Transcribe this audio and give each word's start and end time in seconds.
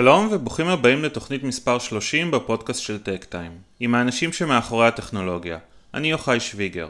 שלום 0.00 0.28
וברוכים 0.30 0.66
הבאים 0.66 1.04
לתוכנית 1.04 1.42
מספר 1.42 1.78
30 1.78 2.30
בפודקאסט 2.30 2.82
של 2.82 2.98
טק 2.98 3.24
טיים, 3.24 3.52
עם 3.80 3.94
האנשים 3.94 4.32
שמאחורי 4.32 4.86
הטכנולוגיה. 4.86 5.58
אני 5.94 6.10
יוחאי 6.10 6.40
שוויגר. 6.40 6.88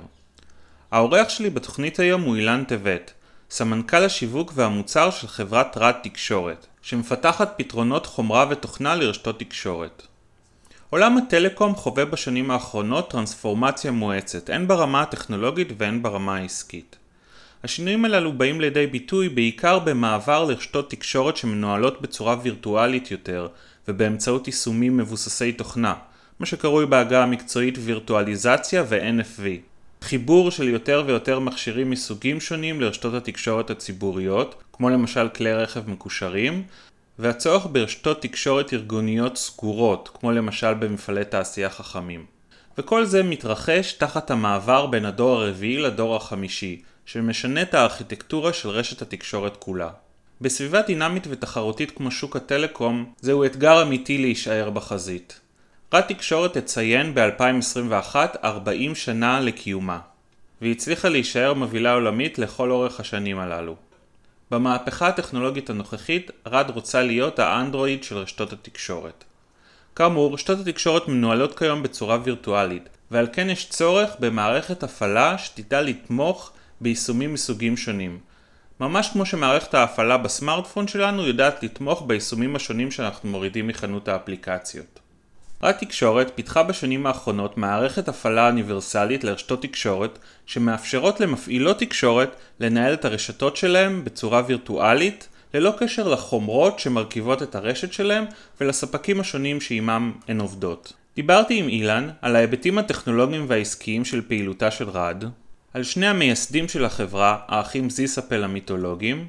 האורח 0.91 1.29
שלי 1.29 1.51
בתוכנית 1.51 1.99
היום 1.99 2.23
הוא 2.23 2.37
אילן 2.37 2.65
טבת, 2.65 3.13
סמנכ"ל 3.51 4.05
השיווק 4.05 4.53
והמוצר 4.55 5.11
של 5.11 5.29
חברת 5.29 5.77
רד 5.77 5.95
תקשורת, 6.03 6.67
שמפתחת 6.83 7.55
פתרונות 7.57 8.07
חומרה 8.07 8.47
ותוכנה 8.51 8.95
לרשתות 8.95 9.39
תקשורת. 9.39 10.03
עולם 10.91 11.17
הטלקום 11.17 11.75
חווה 11.75 12.05
בשנים 12.05 12.51
האחרונות 12.51 13.11
טרנספורמציה 13.11 13.91
מואצת, 13.91 14.51
הן 14.51 14.69
ברמה 14.69 15.03
הטכנולוגית 15.03 15.69
והן 15.79 16.03
ברמה 16.03 16.37
העסקית. 16.37 16.97
השינויים 17.65 18.05
הללו 18.05 18.33
באים 18.33 18.61
לידי 18.61 18.87
ביטוי 18.87 19.29
בעיקר 19.29 19.79
במעבר 19.79 20.45
לרשתות 20.45 20.91
תקשורת 20.91 21.37
שמנוהלות 21.37 22.03
בצורה 22.03 22.37
וירטואלית 22.43 23.11
יותר 23.11 23.49
ובאמצעות 23.89 24.47
יישומים 24.47 24.97
מבוססי 24.97 25.53
תוכנה, 25.53 25.95
מה 26.41 26.47
שקרוי 26.47 26.87
בהגה 26.87 27.23
המקצועית 27.23 27.79
וירטואליזציה 27.81 28.85
ו-NFV. 28.89 29.43
חיבור 30.03 30.51
של 30.51 30.69
יותר 30.69 31.03
ויותר 31.07 31.39
מכשירים 31.39 31.91
מסוגים 31.91 32.41
שונים 32.41 32.81
לרשתות 32.81 33.15
התקשורת 33.15 33.71
הציבוריות, 33.71 34.63
כמו 34.73 34.91
למשל 34.91 35.29
כלי 35.29 35.55
רכב 35.55 35.91
מקושרים, 35.91 36.63
והצורך 37.19 37.67
ברשתות 37.73 38.23
תקשורת 38.23 38.73
ארגוניות 38.73 39.37
סגורות, 39.37 40.11
כמו 40.15 40.33
למשל 40.33 40.75
במפעלי 40.75 41.25
תעשייה 41.25 41.71
חכמים. 41.71 42.25
וכל 42.79 43.05
זה 43.05 43.23
מתרחש 43.23 43.93
תחת 43.93 44.31
המעבר 44.31 44.87
בין 44.87 45.05
הדור 45.05 45.41
הרביעי 45.41 45.77
לדור 45.77 46.17
החמישי, 46.17 46.83
שמשנה 47.07 47.63
את 47.63 47.75
הארכיטקטורה 47.75 48.53
של 48.53 48.69
רשת 48.69 49.03
התקשורת 49.03 49.57
כולה. 49.57 49.91
בסביבה 50.41 50.83
דינמית 50.83 51.27
ותחרותית 51.31 51.91
כמו 51.91 52.11
שוק 52.11 52.37
הטלקום, 52.37 53.13
זהו 53.21 53.45
אתגר 53.45 53.83
אמיתי 53.83 54.19
להישאר 54.19 54.71
בחזית. 54.71 55.41
רד 55.95 56.01
תקשורת 56.01 56.57
תציין 56.59 57.15
ב-2021 57.15 58.17
40 58.45 58.95
שנה 58.95 59.41
לקיומה, 59.41 59.99
והיא 60.61 60.73
הצליחה 60.73 61.09
להישאר 61.09 61.55
מובילה 61.55 61.95
עולמית 61.95 62.39
לכל 62.39 62.71
אורך 62.71 63.01
השנים 63.01 63.39
הללו. 63.39 63.77
במהפכה 64.51 65.09
הטכנולוגית 65.09 65.71
הנוכחית, 65.71 66.31
רד 66.47 66.71
רוצה 66.71 67.03
להיות 67.03 67.39
האנדרואיד 67.39 68.05
של 68.05 68.17
רשתות 68.17 68.53
התקשורת. 68.53 69.25
כאמור, 69.97 70.35
רשתות 70.35 70.59
התקשורת 70.61 71.09
מנוהלות 71.09 71.59
כיום 71.59 71.83
בצורה 71.83 72.19
וירטואלית, 72.25 72.89
ועל 73.11 73.27
כן 73.33 73.51
יש 73.51 73.69
צורך 73.69 74.11
במערכת 74.19 74.83
הפעלה 74.83 75.39
שתדע 75.39 75.83
לתמוך 75.83 76.53
ביישומים 76.81 77.35
מסוגים 77.35 77.77
שונים. 77.77 78.19
ממש 78.81 79.09
כמו 79.13 79.27
שמערכת 79.27 79.75
ההפעלה 79.75 80.17
בסמארטפון 80.17 80.89
שלנו 80.89 81.27
יודעת 81.27 81.63
לתמוך 81.63 82.03
ביישומים 82.07 82.57
השונים 82.57 82.91
שאנחנו 82.91 83.31
מורידים 83.31 83.67
מחנות 83.67 84.09
האפליקציות. 84.09 85.01
רד 85.63 85.73
תקשורת 85.73 86.33
פיתחה 86.35 86.63
בשנים 86.63 87.07
האחרונות 87.07 87.59
מערכת 87.59 88.09
הפעלה 88.09 88.47
אוניברסלית 88.47 89.25
לרשתות 89.25 89.63
תקשורת 89.63 90.19
שמאפשרות 90.47 91.21
למפעילות 91.21 91.79
תקשורת 91.79 92.37
לנהל 92.61 92.95
את 92.95 93.05
הרשתות 93.05 93.57
שלהם 93.57 94.05
בצורה 94.05 94.43
וירטואלית 94.47 95.29
ללא 95.55 95.75
קשר 95.79 96.09
לחומרות 96.09 96.79
שמרכיבות 96.79 97.43
את 97.43 97.55
הרשת 97.55 97.93
שלהם 97.93 98.25
ולספקים 98.61 99.21
השונים 99.21 99.61
שעימם 99.61 100.13
הן 100.29 100.41
עובדות. 100.41 100.93
דיברתי 101.17 101.59
עם 101.59 101.69
אילן 101.69 102.09
על 102.23 102.37
ההיבטים 102.37 102.79
הטכנולוגיים 102.79 103.45
והעסקיים 103.49 104.05
של 104.05 104.23
פעילותה 104.29 104.71
של 104.71 104.89
רד, 104.89 105.25
על 105.75 105.83
שני 105.83 106.07
המייסדים 106.07 106.69
של 106.69 106.85
החברה, 106.85 107.39
האחים 107.49 107.91
זיסאפל 107.91 108.45
המיתולוגיים, 108.45 109.27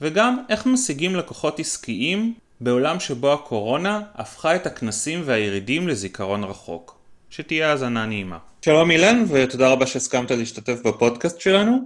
וגם 0.00 0.44
איך 0.48 0.66
משיגים 0.66 1.16
לקוחות 1.16 1.60
עסקיים 1.60 2.34
בעולם 2.60 3.00
שבו 3.00 3.32
הקורונה 3.32 4.02
הפכה 4.14 4.56
את 4.56 4.66
הכנסים 4.66 5.22
והירידים 5.24 5.88
לזיכרון 5.88 6.44
רחוק. 6.44 6.98
שתהיה 7.30 7.70
האזנה 7.70 8.06
נעימה. 8.06 8.38
שלום 8.64 8.90
אילן, 8.90 9.24
ותודה 9.28 9.68
רבה 9.68 9.86
שהסכמת 9.86 10.30
להשתתף 10.30 10.78
בפודקאסט 10.84 11.40
שלנו. 11.40 11.78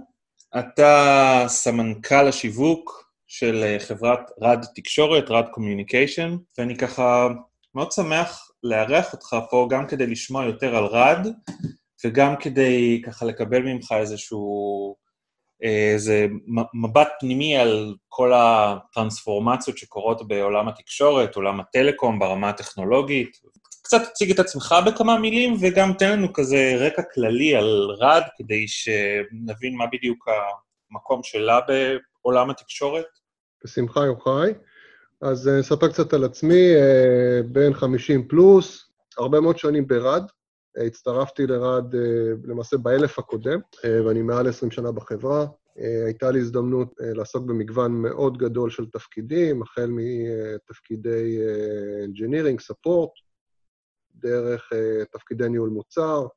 אתה 0.59 1.45
סמנכ"ל 1.47 2.27
השיווק 2.27 3.11
של 3.27 3.75
חברת 3.79 4.31
רד 4.41 4.65
תקשורת, 4.75 5.29
RAD 5.29 5.45
Communications, 5.51 6.35
ואני 6.57 6.77
ככה 6.77 7.27
מאוד 7.75 7.91
שמח 7.91 8.51
לארח 8.63 9.13
אותך 9.13 9.35
פה 9.49 9.67
גם 9.69 9.87
כדי 9.87 10.07
לשמוע 10.07 10.45
יותר 10.45 10.75
על 10.75 10.85
רד, 10.85 11.27
וגם 12.05 12.35
כדי 12.35 13.01
ככה 13.05 13.25
לקבל 13.25 13.61
ממך 13.61 13.91
איזשהו, 13.91 14.95
איזה 15.61 16.27
מבט 16.73 17.07
פנימי 17.19 17.57
על 17.57 17.95
כל 18.09 18.31
הטרנספורמציות 18.35 19.77
שקורות 19.77 20.27
בעולם 20.27 20.67
התקשורת, 20.67 21.35
עולם 21.35 21.59
הטלקום 21.59 22.19
ברמה 22.19 22.49
הטכנולוגית. 22.49 23.37
קצת 23.83 24.01
תציג 24.09 24.31
את 24.31 24.39
עצמך 24.39 24.75
בכמה 24.85 25.19
מילים, 25.19 25.55
וגם 25.61 25.93
תן 25.93 26.11
לנו 26.11 26.33
כזה 26.33 26.75
רקע 26.79 27.01
כללי 27.13 27.55
על 27.55 27.87
רד, 27.99 28.21
כדי 28.37 28.67
שנבין 28.67 29.75
מה 29.77 29.85
בדיוק 29.91 30.27
המקום 30.91 31.23
שלה 31.23 31.59
בעולם 32.23 32.49
התקשורת. 32.49 33.05
בשמחה, 33.63 34.05
יוחאי. 34.05 34.51
אז 35.21 35.47
נספר 35.47 35.87
קצת 35.87 36.13
על 36.13 36.23
עצמי, 36.23 36.65
בן 37.45 37.73
50 37.73 38.27
פלוס, 38.27 38.89
הרבה 39.17 39.39
מאוד 39.39 39.57
שנים 39.57 39.87
ברד, 39.87 40.23
הצטרפתי 40.85 41.47
לרד 41.47 41.95
למעשה 42.43 42.77
באלף 42.77 43.19
הקודם, 43.19 43.59
ואני 43.83 44.21
מעל 44.21 44.47
20 44.47 44.71
שנה 44.71 44.91
בחברה. 44.91 45.45
הייתה 46.05 46.31
לי 46.31 46.39
הזדמנות 46.39 46.93
לעסוק 46.99 47.45
במגוון 47.45 47.91
מאוד 47.91 48.37
גדול 48.37 48.69
של 48.69 48.85
תפקידים, 48.85 49.61
החל 49.61 49.89
מתפקידי 49.89 51.39
engineering, 52.05 52.71
support, 52.71 53.11
דרך 54.15 54.69
תפקידי 55.11 55.49
ניהול 55.49 55.69
מוצר. 55.69 56.27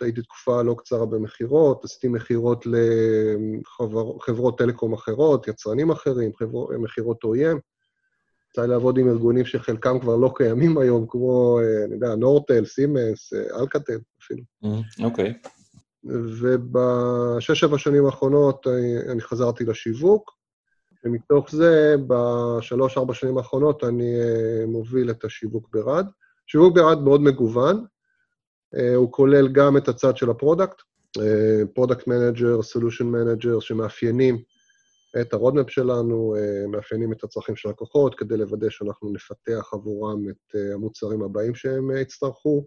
הייתי 0.00 0.22
תקופה 0.22 0.62
לא 0.62 0.74
קצרה 0.78 1.06
במכירות, 1.06 1.84
עשיתי 1.84 2.08
מכירות 2.08 2.64
לחברות 2.66 4.58
טלקום 4.58 4.92
אחרות, 4.92 5.48
יצרנים 5.48 5.90
אחרים, 5.90 6.30
מכירות 6.78 7.24
OEM. 7.24 7.58
יצא 8.50 8.62
לי 8.62 8.68
לעבוד 8.68 8.98
עם 8.98 9.08
ארגונים 9.08 9.44
שחלקם 9.44 9.98
כבר 9.98 10.16
לא 10.16 10.32
קיימים 10.36 10.78
היום, 10.78 11.06
כמו, 11.08 11.60
אני 11.84 11.94
יודע, 11.94 12.14
נורטל, 12.14 12.64
סימנס, 12.64 13.32
אלקטל 13.60 13.98
אפילו. 14.22 14.42
אוקיי. 15.02 15.34
Okay. 15.44 15.48
ובשש-שבע 16.04 17.78
שנים 17.78 18.06
האחרונות 18.06 18.66
אני 19.10 19.20
חזרתי 19.20 19.64
לשיווק, 19.64 20.30
ומתוך 21.04 21.50
זה, 21.50 21.94
בשלוש-ארבע 22.06 23.14
שנים 23.14 23.38
האחרונות 23.38 23.84
אני 23.84 24.14
מוביל 24.66 25.10
את 25.10 25.24
השיווק 25.24 25.68
ברד. 25.72 26.06
שיווק 26.46 26.74
ברד 26.74 27.02
מאוד 27.02 27.20
מגוון, 27.20 27.84
הוא 28.96 29.12
כולל 29.12 29.48
גם 29.48 29.76
את 29.76 29.88
הצד 29.88 30.16
של 30.16 30.30
ה 30.30 30.36
product, 30.36 30.82
product 31.74 32.06
manager, 32.06 32.62
solution 32.62 33.06
manager, 33.06 33.60
שמאפיינים 33.60 34.42
את 35.20 35.32
ה 35.32 35.37
roadmap 35.37 35.70
שלנו, 35.70 36.34
מאפיינים 36.68 37.12
את 37.12 37.24
הצרכים 37.24 37.56
של 37.56 37.68
לקוחות, 37.68 38.14
כדי 38.14 38.36
לוודא 38.36 38.70
שאנחנו 38.70 39.12
נפתח 39.12 39.70
עבורם 39.72 40.28
את 40.28 40.54
המוצרים 40.74 41.22
הבאים 41.22 41.54
שהם 41.54 41.90
יצטרכו, 41.96 42.66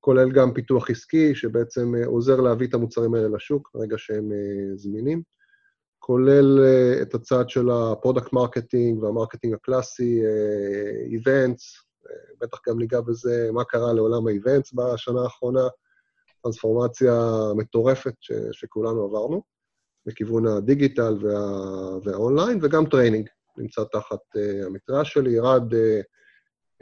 כולל 0.00 0.32
גם 0.32 0.52
פיתוח 0.54 0.90
עסקי, 0.90 1.34
שבעצם 1.34 1.92
עוזר 2.06 2.40
להביא 2.40 2.68
את 2.68 2.74
המוצרים 2.74 3.14
האלה 3.14 3.28
לשוק 3.28 3.70
ברגע 3.74 3.98
שהם 3.98 4.32
זמינים, 4.74 5.22
כולל 5.98 6.60
את 7.02 7.14
הצד 7.14 7.48
של 7.48 7.70
ה 7.70 7.78
product 7.78 8.32
marketing 8.32 9.02
וה 9.02 9.12
marketing 9.12 9.54
הקלאסי, 9.54 10.22
events, 11.10 11.76
בטח 12.40 12.58
גם 12.68 12.78
ניגע 12.78 13.00
בזה, 13.00 13.50
מה 13.52 13.64
קרה 13.64 13.92
לעולם 13.92 14.26
ה 14.26 14.33
events 14.33 14.72
בשנה 14.72 15.22
האחרונה, 15.22 15.68
טרנספורמציה 16.42 17.30
מטורפת 17.56 18.14
ש- 18.20 18.32
שכולנו 18.52 19.04
עברנו. 19.04 19.42
לכיוון 20.06 20.46
הדיגיטל 20.46 21.16
וה, 21.20 21.40
והאונליין, 22.04 22.58
וגם 22.62 22.86
training 22.86 23.28
נמצא 23.58 23.82
תחת 23.92 24.18
uh, 24.36 24.66
המטריה 24.66 25.04
שלי. 25.04 25.30
רד 25.30 25.72
uh, 25.72 25.76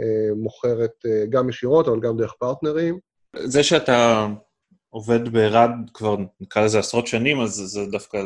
uh, 0.01 0.35
מוכרת 0.37 0.95
uh, 1.07 1.31
גם 1.31 1.49
ישירות, 1.49 1.89
אבל 1.89 2.01
גם 2.01 2.17
דרך 2.17 2.33
פרטנרים. 2.39 2.99
זה 3.37 3.63
שאתה 3.63 4.27
עובד 4.91 5.29
ברד 5.29 5.71
כבר, 5.95 6.17
נקרא 6.41 6.65
לזה 6.65 6.79
עשרות 6.79 7.07
שנים, 7.07 7.41
אז 7.41 7.51
זה 7.51 7.87
דווקא, 7.87 8.25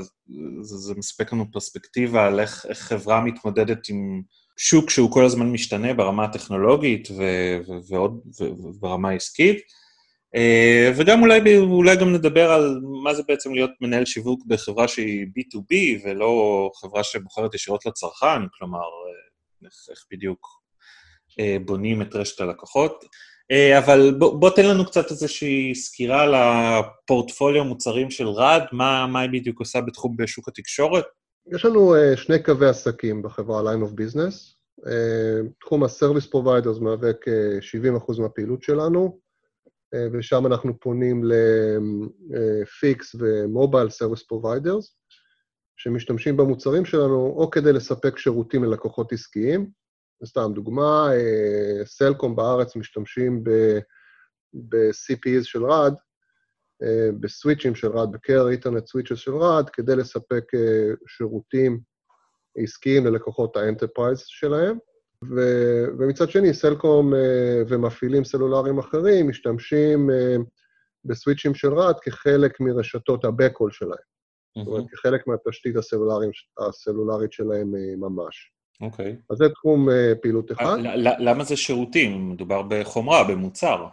זה, 0.63 0.77
זה 0.77 0.95
מספק 0.97 1.33
לנו 1.33 1.45
פרספקטיבה 1.53 2.27
על 2.27 2.41
איך, 2.41 2.67
איך 2.69 2.79
חברה 2.79 3.21
מתמודדת 3.21 3.89
עם 3.89 4.23
שוק 4.57 4.91
שהוא 4.91 5.13
כל 5.13 5.25
הזמן 5.25 5.47
משתנה 5.47 5.95
ברמה 5.95 6.25
הטכנולוגית 6.25 7.09
ו, 7.11 7.23
ו, 7.69 7.73
ועוד, 7.89 8.21
וברמה 8.41 9.09
העסקית. 9.09 9.59
וגם 10.97 11.23
אולי, 11.23 11.59
אולי 11.59 11.97
גם 11.97 12.13
נדבר 12.13 12.51
על 12.51 12.81
מה 13.03 13.15
זה 13.15 13.23
בעצם 13.29 13.55
להיות 13.55 13.71
מנהל 13.81 14.05
שיווק 14.05 14.47
בחברה 14.47 14.89
שהיא 14.89 15.27
B2B 15.27 15.75
ולא 16.05 16.71
חברה 16.81 17.05
שבוחרת 17.05 17.55
ישירות 17.55 17.87
לצרכן, 17.87 18.43
כלומר, 18.59 18.79
איך, 19.65 19.75
איך 19.91 20.07
בדיוק 20.13 20.47
בונים 21.65 22.03
את 22.03 22.15
רשת 22.15 22.41
הלקוחות. 22.41 23.05
אבל 23.79 24.15
בוא, 24.19 24.41
בוא 24.41 24.51
תן 24.51 24.67
לנו 24.67 24.87
קצת 24.87 25.11
איזושהי 25.11 25.75
סקירה 25.75 26.23
על 26.23 26.35
הפורטפוליו 26.35 27.65
מוצרים 27.65 28.11
של 28.11 28.29
רד, 28.29 28.63
מה, 28.73 29.07
מה 29.07 29.21
היא 29.21 29.31
בדיוק 29.33 29.61
עושה 29.61 29.81
בתחום 29.81 30.17
בשוק 30.17 30.49
התקשורת. 30.49 31.05
יש 31.55 31.65
לנו 31.65 31.95
שני 32.17 32.43
קווי 32.43 32.69
עסקים 32.69 33.23
בחברה 33.23 33.63
line 33.63 33.83
of 33.83 33.91
business. 33.91 34.55
תחום 35.61 35.85
ה-Service 35.85 36.27
Providers 36.35 36.81
מהווה 36.81 37.13
כ-70% 37.13 38.21
מהפעילות 38.21 38.63
שלנו, 38.63 39.19
ושם 40.13 40.47
אנחנו 40.47 40.81
פונים 40.81 41.25
ל-Fix 41.25 43.05
ו-Mobile 43.19 43.91
Service 43.91 44.23
Providers, 44.33 44.95
שמשתמשים 45.77 46.37
במוצרים 46.37 46.85
שלנו 46.85 47.35
או 47.37 47.51
כדי 47.51 47.73
לספק 47.73 48.19
שירותים 48.19 48.65
ללקוחות 48.65 49.13
עסקיים, 49.13 49.71
סתם 50.25 50.53
דוגמה, 50.55 51.09
סלקום 51.85 52.37
בארץ 52.37 52.77
משתמשים 52.77 53.45
ב-CPEs 54.55 55.43
של 55.43 55.65
RAD, 55.65 55.95
בסוויצ'ים 57.21 57.75
של 57.75 57.89
RAD, 57.89 58.07
ב-Care 58.07 58.59
Ethernet 58.59 58.85
Switches 58.85 59.17
של 59.17 59.33
RAD, 59.33 59.71
כדי 59.73 59.97
לספק 59.97 60.45
שירותים 61.07 61.81
עסקיים 62.57 63.07
ללקוחות 63.07 63.57
ה 63.57 63.62
enterprise 63.62 64.19
שלהם. 64.27 64.79
ו- 65.31 65.87
ומצד 65.99 66.31
שני, 66.31 66.55
סלקום 66.55 67.15
uh, 67.15 67.17
ומפעילים 67.69 68.25
סלולריים 68.25 68.79
אחרים 68.79 69.29
משתמשים 69.29 70.11
uh, 70.11 70.43
בסוויצ'ים 71.05 71.55
של 71.55 71.69
RAD 71.69 71.99
כחלק 72.03 72.61
מרשתות 72.61 73.25
ה- 73.25 73.34
Backhaul 73.34 73.71
שלהם. 73.71 73.93
Mm-hmm. 73.93 74.65
זאת 74.65 74.67
אומרת, 74.67 74.85
כחלק 74.91 75.27
מהתשתית 75.27 75.77
הסלולרית 76.59 77.33
שלהם 77.33 77.75
uh, 77.75 77.97
ממש. 77.99 78.53
אוקיי. 78.81 79.13
Okay. 79.13 79.25
אז 79.31 79.37
זה 79.39 79.49
תחום 79.49 79.89
uh, 79.89 79.93
פעילות 80.23 80.53
אחד. 80.53 80.77
למה 81.19 81.45
זה 81.45 81.57
שירותים? 81.57 82.31
מדובר 82.31 82.63
בחומרה, 82.69 83.25
במוצר. 83.25 83.87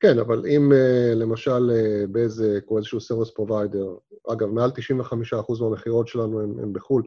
כן, 0.00 0.18
אבל 0.18 0.46
אם 0.46 0.72
uh, 0.72 1.14
למשל 1.14 1.70
uh, 1.70 2.06
בזק 2.12 2.70
או 2.70 2.78
איזשהו 2.78 3.00
service 3.00 3.30
provider, 3.30 3.94
אגב, 4.32 4.48
מעל 4.48 4.70
95% 4.70 5.34
מהמכירות 5.60 6.08
שלנו 6.08 6.40
הם, 6.40 6.58
הם 6.62 6.72
בחו"ל, 6.72 7.02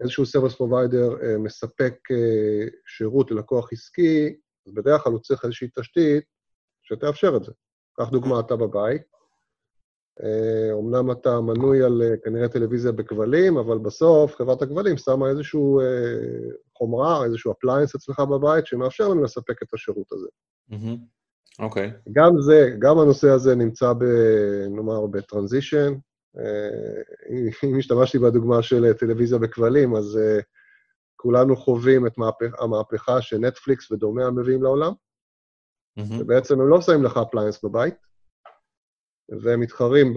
איזשהו 0.00 0.26
service 0.26 0.54
provider 0.54 1.16
uh, 1.16 1.38
מספק 1.38 1.94
uh, 2.12 2.76
שירות 2.86 3.30
ללקוח 3.30 3.72
עסקי, 3.72 4.36
אז 4.66 4.72
בדרך 4.74 5.02
כלל 5.02 5.12
הוא 5.12 5.20
צריך 5.20 5.44
איזושהי 5.44 5.68
תשתית 5.78 6.24
שתאפשר 6.82 7.36
את 7.36 7.44
זה. 7.44 7.52
קח 8.00 8.08
דוגמה, 8.08 8.40
אתה 8.40 8.56
בבית, 8.56 9.02
אומנם 10.72 11.10
אתה 11.10 11.40
מנוי 11.40 11.82
על 11.82 12.02
כנראה 12.24 12.48
טלוויזיה 12.48 12.92
בכבלים, 12.92 13.56
אבל 13.56 13.78
בסוף 13.78 14.34
חברת 14.34 14.62
הכבלים 14.62 14.96
שמה 14.96 15.28
איזשהו 15.28 15.80
חומרה, 16.78 17.24
איזשהו 17.24 17.52
appliance 17.52 17.94
אצלך 17.94 18.20
בבית, 18.20 18.66
שמאפשר 18.66 19.08
לנו 19.08 19.24
לספק 19.24 19.62
את 19.62 19.74
השירות 19.74 20.12
הזה. 20.12 20.26
אוקיי. 21.58 21.88
Mm-hmm. 21.88 21.90
Okay. 21.90 22.12
גם 22.12 22.40
זה, 22.40 22.70
גם 22.78 22.98
הנושא 22.98 23.28
הזה 23.28 23.54
נמצא, 23.54 23.92
ב, 23.92 24.04
נאמר, 24.70 25.06
ב 25.06 25.13
transition. 25.13 25.94
אם 27.62 27.78
השתמשתי 27.78 28.18
בדוגמה 28.18 28.62
של 28.62 28.92
טלוויזיה 28.92 29.38
בכבלים, 29.38 29.96
אז 29.96 30.18
כולנו 31.16 31.56
חווים 31.56 32.06
את 32.06 32.12
המהפכה 32.58 33.22
שנטפליקס 33.22 33.90
ודומיה 33.90 34.30
מביאים 34.30 34.62
לעולם. 34.62 34.92
Mm-hmm. 34.92 36.14
ובעצם 36.18 36.60
הם 36.60 36.68
לא 36.68 36.80
שמים 36.80 37.04
לך 37.04 37.16
appliance 37.16 37.64
בבית, 37.64 37.94
והם 39.42 39.60
מתחרים 39.60 40.14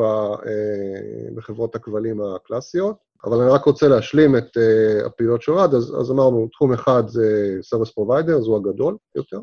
בחברות 1.35 1.75
הכבלים 1.75 2.21
הקלאסיות. 2.21 2.97
אבל 3.25 3.37
אני 3.37 3.51
רק 3.51 3.65
רוצה 3.65 3.87
להשלים 3.87 4.37
את 4.37 4.57
הפעילות 5.05 5.41
של 5.41 5.51
רד, 5.51 5.73
אז, 5.73 5.95
אז 6.01 6.11
אמרנו, 6.11 6.47
תחום 6.51 6.73
אחד 6.73 7.03
זה 7.07 7.57
Service 7.75 7.89
Provider, 7.89 8.39
זו 8.39 8.57
הגדול 8.57 8.97
יותר. 9.15 9.39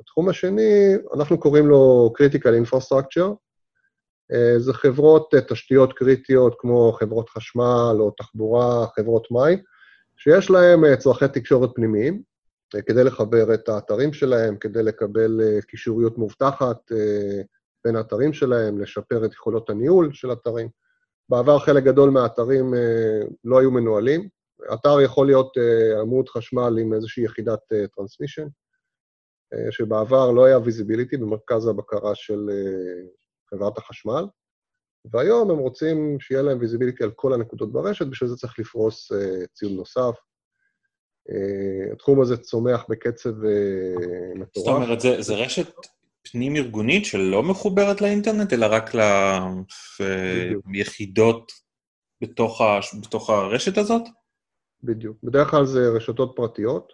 התחום 0.00 0.28
השני, 0.28 0.94
אנחנו 1.14 1.40
קוראים 1.40 1.66
לו 1.66 2.12
Critical 2.18 2.66
Infrastructure. 2.66 3.34
Uh, 4.32 4.58
זה 4.58 4.72
חברות 4.72 5.34
uh, 5.34 5.40
תשתיות 5.40 5.92
קריטיות 5.92 6.54
כמו 6.58 6.92
חברות 6.92 7.28
חשמל 7.28 7.96
או 7.98 8.10
תחבורה, 8.10 8.86
חברות 8.96 9.30
מים, 9.30 9.58
שיש 10.16 10.50
להן 10.50 10.84
uh, 10.84 10.96
צורכי 10.96 11.28
תקשורת 11.28 11.70
פנימיים, 11.74 12.22
כדי 12.86 13.04
לחבר 13.04 13.54
את 13.54 13.68
האתרים 13.68 14.12
שלהם, 14.12 14.56
כדי 14.56 14.82
לקבל 14.82 15.60
קישוריות 15.60 16.18
מובטחת 16.18 16.92
בין 17.84 17.96
האתרים 17.96 18.32
שלהם, 18.32 18.80
לשפר 18.80 19.24
את 19.24 19.32
יכולות 19.32 19.70
הניהול 19.70 20.12
של 20.12 20.32
אתרים. 20.32 20.68
בעבר 21.28 21.58
חלק 21.58 21.84
גדול 21.84 22.10
מהאתרים 22.10 22.74
אה, 22.74 23.20
לא 23.44 23.60
היו 23.60 23.70
מנוהלים. 23.70 24.28
אתר 24.74 25.00
יכול 25.00 25.26
להיות 25.26 25.58
אה, 25.58 26.00
עמוד 26.00 26.28
חשמל 26.28 26.78
עם 26.80 26.94
איזושהי 26.94 27.24
יחידת 27.24 27.60
אה, 27.72 27.86
טרנסמישן, 27.96 28.46
אה, 29.54 29.72
שבעבר 29.72 30.30
לא 30.30 30.44
היה 30.44 30.58
visibility 30.58 31.16
במרכז 31.16 31.66
הבקרה 31.66 32.14
של 32.14 32.50
אה, 32.50 33.06
חברת 33.54 33.78
החשמל, 33.78 34.24
והיום 35.12 35.50
הם 35.50 35.58
רוצים 35.58 36.20
שיהיה 36.20 36.42
להם 36.42 36.58
visibility 36.60 37.04
על 37.04 37.10
כל 37.10 37.34
הנקודות 37.34 37.72
ברשת, 37.72 38.06
בשביל 38.06 38.30
זה 38.30 38.36
צריך 38.36 38.58
לפרוס 38.58 39.12
אה, 39.12 39.46
ציוד 39.54 39.72
נוסף. 39.72 40.14
Uh, 41.30 41.92
התחום 41.92 42.20
הזה 42.20 42.36
צומח 42.36 42.86
בקצב 42.88 43.30
uh, 43.30 44.38
מטורף. 44.38 44.66
זאת 44.66 44.74
אומרת, 44.74 45.00
זה, 45.00 45.22
זה 45.22 45.34
רשת 45.34 45.68
פנים-ארגונית 46.30 47.04
שלא 47.04 47.42
מחוברת 47.42 48.00
לאינטרנט, 48.00 48.52
אלא 48.52 48.66
רק 48.70 48.90
ליחידות 50.66 51.52
בתוך, 52.20 52.60
ה... 52.60 52.78
בתוך 53.02 53.30
הרשת 53.30 53.78
הזאת? 53.78 54.02
בדיוק. 54.82 55.16
בדרך 55.22 55.50
כלל 55.50 55.66
זה 55.66 55.88
רשתות 55.96 56.32
פרטיות, 56.36 56.92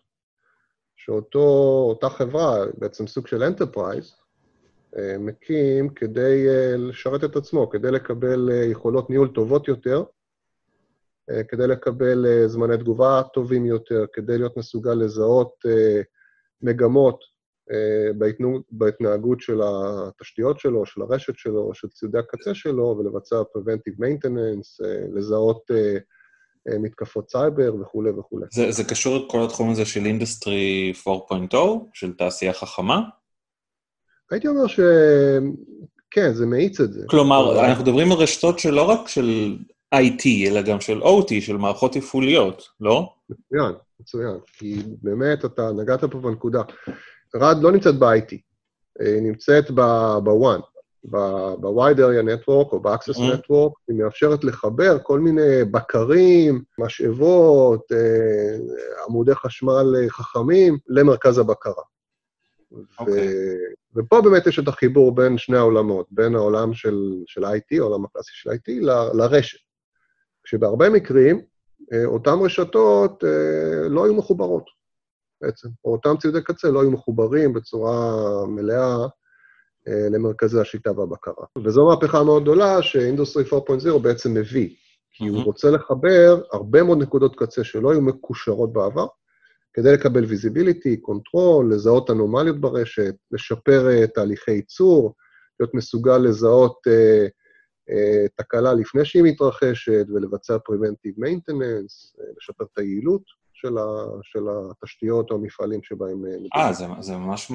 שאותה 0.97 2.11
חברה, 2.11 2.57
בעצם 2.79 3.07
סוג 3.07 3.27
של 3.27 3.43
enterprise, 3.43 4.15
מקים 5.19 5.89
כדי 5.89 6.49
אה, 6.49 6.77
לשרת 6.77 7.25
את 7.25 7.37
עצמו, 7.37 7.71
כדי 7.71 7.91
לקבל 7.91 8.51
אה, 8.53 8.65
יכולות 8.65 9.11
ניהול 9.11 9.29
טובות 9.29 9.69
יותר, 9.69 10.05
כדי 11.49 11.67
לקבל 11.67 12.47
זמני 12.47 12.77
תגובה 12.77 13.23
טובים 13.33 13.67
יותר, 13.67 14.05
כדי 14.13 14.39
להיות 14.39 14.57
מסוגל 14.57 14.95
לזהות 14.95 15.55
מגמות 16.63 17.25
בהתנהגות 18.71 19.41
של 19.41 19.61
התשתיות 19.65 20.61
שלו, 20.61 20.87
של 20.87 21.03
הרשת 21.03 21.33
שלו, 21.37 21.71
של 21.75 21.89
ציודי 21.89 22.19
הקצה 22.19 22.55
שלו, 22.55 22.97
ולבצע 22.99 23.37
preventive 23.37 23.99
maintenance, 23.99 24.85
אה, 24.85 25.05
לזהות 25.15 25.71
אה, 25.71 25.99
אה, 26.69 26.79
מתקפות 26.79 27.31
סייבר 27.31 27.75
וכולי 27.81 28.11
וכולי. 28.11 28.47
זה, 28.53 28.71
זה 28.71 28.85
קשור 28.85 29.27
לכל 29.27 29.45
התחום 29.45 29.71
הזה 29.71 29.85
של 29.85 30.07
Industry 30.07 30.93
4.0, 31.09 31.57
של 31.93 32.13
תעשייה 32.13 32.53
חכמה? 32.53 33.01
הייתי 34.31 34.49
אומר 34.49 34.67
שכן, 34.67 36.33
זה 36.33 36.47
מאיץ 36.47 36.81
את 36.81 36.93
זה. 36.93 37.05
כלומר, 37.07 37.67
אנחנו 37.67 37.85
מדברים 37.85 38.13
על 38.13 38.19
רשתות 38.19 38.59
שלא 38.59 38.83
רק 38.83 39.09
של 39.09 39.57
IT, 39.95 40.47
אלא 40.47 40.63
גם 40.63 40.81
של 40.81 41.03
OT, 41.03 41.41
של 41.41 41.57
מערכות 41.57 41.93
תפעוליות, 41.93 42.69
לא? 42.81 43.13
מצוין, 43.31 43.73
מצוין. 44.01 44.39
כי 44.53 44.83
באמת, 45.03 45.45
אתה 45.45 45.71
נגעת 45.77 46.05
פה 46.05 46.19
בנקודה. 46.19 46.63
רד 47.35 47.57
לא 47.63 47.73
נמצאת 47.73 47.99
ב-IT, 47.99 48.37
היא 49.01 49.23
נמצאת 49.23 49.71
ב-WAN, 49.71 50.63
ב-Wide 51.05 51.99
Area 51.99 52.25
Network 52.25 52.73
או 52.73 52.81
ב-Access 52.81 53.17
mm-hmm. 53.17 53.35
Network, 53.35 53.73
היא 53.89 53.97
מאפשרת 53.97 54.45
לחבר 54.45 54.99
כל 55.03 55.21
מיני 55.21 55.65
בקרים, 55.71 56.63
משאבות, 56.79 57.93
אה, 57.93 58.57
עמודי 59.09 59.35
חשמל 59.35 59.95
חכמים 60.09 60.79
למרכז 60.89 61.39
הבקרה. 61.39 61.83
Okay. 62.73 63.05
ופה 63.97 64.21
באמת 64.23 64.47
יש 64.47 64.59
את 64.59 64.69
החיבור 64.69 65.15
בין 65.15 65.39
שני 65.39 65.57
העולמות, 65.57 66.07
בין 66.11 66.35
העולם 66.35 66.75
של, 66.75 67.15
של 67.27 67.45
IT, 67.45 67.79
העולם 67.79 68.05
הקלאסי 68.05 68.31
של 68.33 68.51
IT, 68.51 68.73
ל, 68.81 68.91
לרשת. 69.15 69.59
כשבהרבה 70.45 70.91
מקרים, 70.91 71.41
אה, 71.93 72.05
אותן 72.05 72.35
רשתות 72.45 73.25
אה, 73.25 73.89
לא 73.89 74.05
היו 74.05 74.15
מחוברות. 74.15 74.65
בעצם, 75.43 75.69
או 75.85 75.93
אותם 75.93 76.15
ציודי 76.21 76.43
קצה 76.43 76.71
לא 76.71 76.81
היו 76.81 76.91
מחוברים 76.91 77.53
בצורה 77.53 78.17
מלאה 78.47 78.97
אה, 79.89 80.09
למרכזי 80.11 80.61
השיטה 80.61 80.99
והבקרה. 80.99 81.45
וזו 81.65 81.87
מהפכה 81.87 82.25
מאוד 82.25 82.43
גדולה 82.43 82.83
שאינדוסטרי 82.83 83.45
4.0 83.45 83.99
בעצם 84.03 84.35
מביא, 84.35 84.77
כי 85.13 85.29
הוא 85.29 85.43
רוצה 85.43 85.71
לחבר 85.71 86.43
הרבה 86.53 86.83
מאוד 86.83 86.99
נקודות 86.99 87.37
קצה 87.37 87.65
שלא 87.65 87.93
היו 87.93 88.01
מקושרות 88.01 88.73
בעבר, 88.73 89.07
כדי 89.75 89.93
לקבל 89.93 90.25
visibility, 90.25 90.97
control, 90.97 91.75
לזהות 91.75 92.11
אנומליות 92.11 92.61
ברשת, 92.61 93.15
לשפר 93.31 93.89
אה, 93.89 94.07
תהליכי 94.07 94.51
ייצור, 94.51 95.15
להיות 95.61 95.75
מסוגל 95.75 96.19
לזהות 96.19 96.79
אה, 96.89 97.29
אה, 97.91 98.29
תקלה 98.37 98.75
לפני 98.75 99.05
שהיא 99.05 99.23
מתרחשת 99.23 100.07
ולבצע 100.15 100.57
Preventive 100.57 101.19
Maintenance, 101.19 102.19
אה, 102.19 102.23
לשפר 102.39 102.65
את 102.65 102.79
היעילות. 102.79 103.23
של, 103.61 103.79
ה, 103.79 104.05
של 104.23 104.41
התשתיות 104.71 105.31
או 105.31 105.37
המפעלים 105.37 105.83
שבהם... 105.83 106.25
אה, 106.55 106.67
אה 106.67 106.73
זה, 106.73 106.85
זה, 107.01 107.17
ממש, 107.17 107.53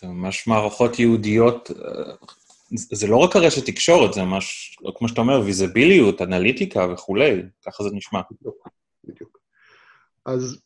זה 0.00 0.06
ממש 0.06 0.46
מערכות 0.46 0.98
ייעודיות. 0.98 1.70
אה, 1.70 2.14
זה 2.70 3.06
לא 3.06 3.16
רק 3.16 3.36
הרשת 3.36 3.66
תקשורת, 3.66 4.12
זה 4.12 4.22
ממש, 4.22 4.76
כמו 4.96 5.08
שאתה 5.08 5.20
אומר, 5.20 5.40
ויזביליות, 5.40 6.22
אנליטיקה 6.22 6.86
וכולי, 6.92 7.42
ככה 7.66 7.82
זה 7.82 7.90
נשמע. 7.92 8.20
בדיוק, 8.30 8.68
בדיוק. 9.04 9.38
אז 10.26 10.62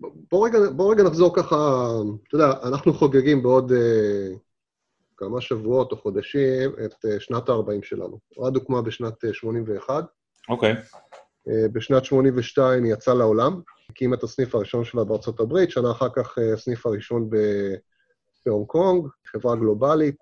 בוא 0.00 0.48
רגע, 0.48 0.58
בוא 0.76 0.92
רגע 0.92 1.02
נחזור 1.02 1.36
ככה, 1.36 1.56
אתה 2.28 2.34
יודע, 2.34 2.52
אנחנו 2.62 2.94
חוגגים 2.94 3.42
בעוד 3.42 3.72
uh, 3.72 4.38
כמה 5.16 5.40
שבועות 5.40 5.92
או 5.92 5.96
חודשים 5.96 6.70
את 6.84 6.92
uh, 6.92 7.20
שנת 7.20 7.48
ה-40 7.48 7.82
שלנו. 7.82 8.18
רד 8.38 8.56
הוקמה 8.56 8.82
בשנת 8.82 9.24
uh, 9.24 9.32
81. 9.32 10.04
אוקיי. 10.48 10.72
Okay. 10.72 10.96
Uh, 11.48 11.68
בשנת 11.72 12.04
82 12.04 12.84
היא 12.84 12.92
יצאה 12.92 13.14
לעולם, 13.14 13.60
הקים 13.90 14.14
את 14.14 14.22
הסניף 14.22 14.54
הראשון 14.54 14.84
שלה 14.84 15.04
בארצות 15.04 15.40
הברית, 15.40 15.70
שנה 15.70 15.90
אחר 15.90 16.08
כך 16.16 16.38
הסניף 16.54 16.86
הראשון 16.86 17.30
בהונג 18.46 18.66
קונג, 18.66 19.06
חברה 19.26 19.56
גלובלית. 19.56 20.16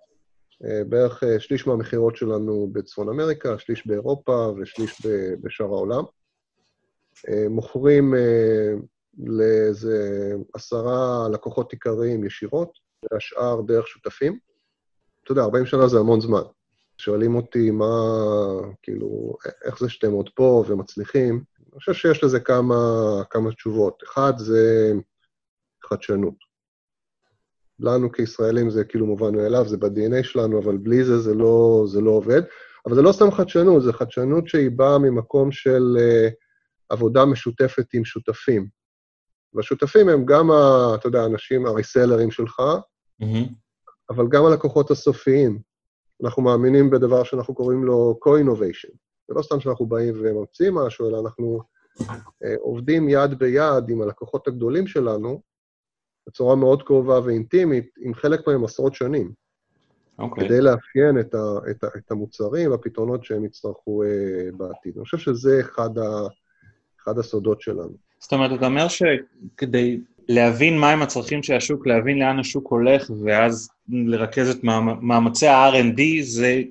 בערך 0.89 1.23
שליש 1.39 1.67
מהמכירות 1.67 2.17
שלנו 2.17 2.69
בצפון 2.73 3.09
אמריקה, 3.09 3.59
שליש 3.59 3.87
באירופה 3.87 4.53
ושליש 4.57 5.07
בשאר 5.43 5.67
העולם. 5.67 6.05
מוכרים 7.51 8.15
לאיזה 9.19 10.33
עשרה 10.55 11.29
לקוחות 11.33 11.73
עיקריים 11.73 12.25
ישירות, 12.25 12.79
והשאר 13.13 13.61
דרך 13.61 13.89
שותפים. 13.89 14.39
אתה 15.25 15.33
יודע, 15.33 15.43
40 15.43 15.67
שנה 15.67 15.89
זה 15.89 15.99
המון 15.99 16.21
זמן. 16.21 16.43
שואלים 16.99 17.37
אותי 17.37 17.71
מה, 17.71 17.87
כאילו, 18.83 19.37
איך 19.65 19.79
זה 19.81 19.89
שאתם 19.89 20.13
עוד 20.13 20.31
פה 20.35 20.65
ומצליחים, 20.69 21.45
אני 21.59 21.79
חושב 21.79 21.93
שיש 21.93 22.25
לזה 22.25 22.41
כמה, 22.41 22.77
כמה 23.31 23.53
תשובות. 23.53 24.03
אחד 24.05 24.33
זה 24.39 24.93
חדשנות. 25.85 26.35
לנו 27.81 28.13
כישראלים 28.13 28.71
זה 28.71 28.85
כאילו 28.85 29.07
מובן 29.07 29.37
מאליו, 29.37 29.69
זה 29.69 29.77
ב-DNA 29.77 30.23
שלנו, 30.23 30.59
אבל 30.59 30.77
בלי 30.77 31.05
זה 31.05 31.19
זה 31.19 31.35
לא, 31.35 31.85
זה 31.87 32.01
לא 32.01 32.11
עובד. 32.11 32.43
אבל 32.87 32.95
זה 32.95 33.03
לא 33.03 33.13
סתם 33.13 33.31
חדשנות, 33.31 33.83
זה 33.83 33.93
חדשנות 33.93 34.49
שהיא 34.49 34.71
באה 34.71 34.99
ממקום 34.99 35.53
של 35.53 35.97
uh, 35.97 36.33
עבודה 36.89 37.25
משותפת 37.25 37.95
עם 37.95 38.05
שותפים. 38.05 38.78
והשותפים 39.55 40.09
הם 40.09 40.25
גם, 40.25 40.51
ה, 40.51 40.95
אתה 40.95 41.09
יודע, 41.09 41.23
האנשים, 41.23 41.67
הריסלרים 41.67 42.31
שלך, 42.31 42.61
mm-hmm. 43.23 43.53
אבל 44.11 44.29
גם 44.29 44.45
הלקוחות 44.45 44.91
הסופיים. 44.91 45.59
אנחנו 46.25 46.43
מאמינים 46.43 46.91
בדבר 46.91 47.25
שאנחנו 47.25 47.55
קוראים 47.55 47.85
לו 47.85 48.19
co-innovation. 48.25 48.93
זה 49.29 49.35
לא 49.35 49.43
סתם 49.43 49.61
שאנחנו 49.61 49.87
באים 49.87 50.15
וממציאים 50.23 50.75
משהו, 50.75 51.09
אלא 51.09 51.21
אנחנו 51.21 51.61
אה, 52.45 52.55
עובדים 52.61 53.09
יד 53.09 53.39
ביד 53.39 53.89
עם 53.89 54.03
הלקוחות 54.03 54.49
הגדולים 54.49 54.87
שלנו, 54.87 55.43
בצורה 56.29 56.57
מאוד 56.57 56.83
קרובה 56.83 57.21
ואינטימית, 57.25 57.91
עם 57.99 58.15
חלק 58.15 58.47
מהם 58.47 58.65
עשרות 58.65 58.95
שנים. 58.95 59.33
Okay. 60.19 60.23
אוקיי. 60.23 60.45
כדי 60.45 60.61
לאפיין 60.61 61.21
את, 61.21 61.35
ה, 61.35 61.71
את, 61.71 61.85
ה, 61.85 61.87
את 61.97 62.11
המוצרים 62.11 62.71
והפתרונות 62.71 63.25
שהם 63.25 63.45
יצטרכו 63.45 64.03
uh, 64.05 64.57
בעתיד. 64.57 64.97
אני 64.97 65.05
חושב 65.05 65.19
שזה 65.19 65.61
אחד, 65.61 65.99
ה, 65.99 66.27
אחד 67.03 67.19
הסודות 67.19 67.61
שלנו. 67.61 68.08
זאת 68.21 68.33
אומרת, 68.33 68.59
אתה 68.59 68.67
אומר 68.67 68.87
שכדי 68.89 70.01
להבין 70.29 70.79
מהם 70.79 71.03
הצרכים 71.03 71.43
של 71.43 71.55
השוק, 71.55 71.87
להבין 71.87 72.19
לאן 72.19 72.39
השוק 72.39 72.67
הולך, 72.71 73.11
ואז 73.25 73.69
לרכז 73.89 74.49
את 74.49 74.65
מאמצי 75.03 75.47
ה-R&D, 75.47 76.03
זה 76.23 76.63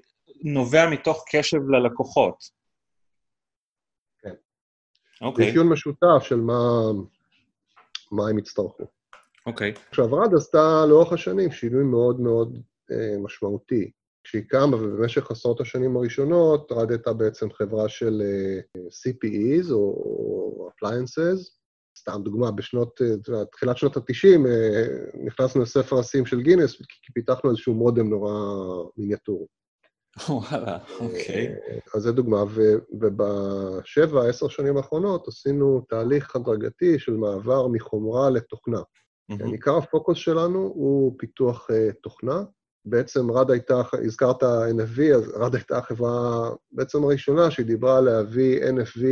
נובע 0.44 0.90
מתוך 0.90 1.26
קשב 1.32 1.70
ללקוחות. 1.70 2.44
כן. 4.22 4.34
אוקיי. 5.22 5.46
זה 5.46 5.52
אפיון 5.52 5.70
משותף 5.70 6.22
של 6.22 6.36
מה, 6.36 6.92
מה 8.12 8.30
הם 8.30 8.40
יצטרכו. 8.40 8.84
אוקיי. 9.46 9.74
עכשיו, 9.90 10.16
רד 10.16 10.34
עשתה 10.36 10.86
לאורך 10.90 11.14
השנים 11.14 11.52
שינוי 11.52 11.84
מאוד 11.84 12.20
מאוד 12.20 12.62
אה, 12.92 13.18
משמעותי. 13.24 13.92
כשהיא 14.28 14.44
קמה, 14.48 14.76
ובמשך 14.76 15.32
עשרות 15.32 15.62
השנים 15.62 15.98
הראשונות, 15.98 16.72
רד 16.72 16.92
הייתה 16.92 17.14
בעצם 17.14 17.52
חברה 17.52 17.90
של 17.90 18.22
אה, 18.22 18.60
CPEs, 18.78 19.72
או 19.72 20.70
appliances, 20.70 21.52
סתם 22.00 22.24
דוגמה, 22.24 22.52
בשנות, 22.52 23.02
אה, 23.02 23.46
תחילת 23.46 23.78
שנות 23.78 23.98
ה-90, 23.98 24.48
אה, 24.48 24.86
נכנסנו 25.26 25.62
לספר 25.62 26.00
השיאים 26.00 26.26
של 26.26 26.42
גינס, 26.42 26.78
כי 26.78 27.14
פיתחנו 27.14 27.50
איזשהו 27.50 27.74
מודם 27.74 28.10
נורא 28.10 28.34
מיניאטורי. 28.98 29.46
וואלה, 30.30 30.78
אוקיי. 31.00 31.56
אז 31.96 32.02
זו 32.02 32.12
דוגמה, 32.12 32.44
ובשבע, 32.92 34.30
עשר 34.30 34.48
שנים 34.48 34.78
האחרונות 34.78 35.28
עשינו 35.28 35.82
תהליך 35.90 36.36
הדרגתי 36.36 37.00
של 37.00 37.14
מעבר 37.14 37.68
מחומרה 37.68 38.30
לתוכנה. 38.30 38.82
עיקר 39.30 39.78
הפוקוס 39.78 40.18
שלנו 40.18 40.60
הוא 40.60 41.16
פיתוח 41.18 41.68
תוכנה. 42.04 42.44
בעצם 42.90 43.32
רד 43.32 43.52
הייתה, 43.52 43.82
הזכרת 44.06 44.44
NFV, 44.44 45.16
אז 45.16 45.34
רד 45.36 45.56
הייתה 45.56 45.78
החברה 45.78 46.50
בעצם 46.72 47.04
הראשונה 47.04 47.52
שהיא 47.52 47.66
דיברה 47.66 48.02
להביא 48.02 48.62
NFV 48.64 49.04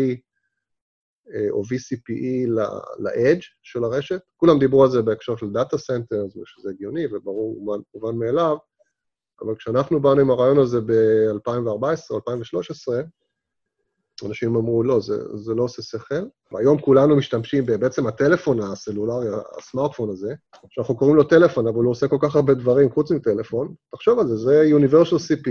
אה, 1.34 1.50
או 1.50 1.62
vCPE 1.62 2.50
ל-edge 3.00 3.46
של 3.64 3.84
הרשת. 3.84 4.22
כולם 4.38 4.60
דיברו 4.60 4.84
על 4.84 4.90
זה 4.90 5.02
בהקשר 5.02 5.36
של 5.36 5.50
data 5.50 5.78
centers, 5.78 6.36
ושזה 6.36 6.70
הגיוני 6.70 7.06
וברור, 7.12 7.78
מובן 7.96 8.18
מאליו, 8.18 8.58
אבל 9.42 9.56
כשאנחנו 9.56 10.02
באנו 10.02 10.22
עם 10.22 10.30
הרעיון 10.30 10.60
הזה 10.60 10.82
ב-2014, 10.82 12.16
2013, 12.16 13.02
אנשים 14.24 14.56
אמרו, 14.56 14.84
לא, 14.84 15.00
זה, 15.00 15.38
זה 15.38 15.54
לא 15.54 15.64
עושה 15.64 15.82
שכל. 15.82 16.16
והיום 16.52 16.82
כולנו 16.82 17.16
משתמשים 17.16 17.66
בעצם 17.66 18.08
הטלפון 18.08 18.60
הסלולרי, 18.62 19.28
הסמארטפון 19.58 20.10
הזה, 20.10 20.34
שאנחנו 20.70 20.98
קוראים 20.98 21.16
לו 21.16 21.24
טלפון, 21.24 21.68
אבל 21.68 21.84
הוא 21.84 21.92
עושה 21.92 22.08
כל 22.08 22.18
כך 22.22 22.36
הרבה 22.36 22.54
דברים 22.54 22.92
חוץ 22.92 23.12
מטלפון. 23.12 23.74
תחשוב 23.92 24.20
על 24.20 24.28
זה, 24.28 24.36
זה 24.36 24.64
Universal 24.78 25.16
CPE, 25.16 25.50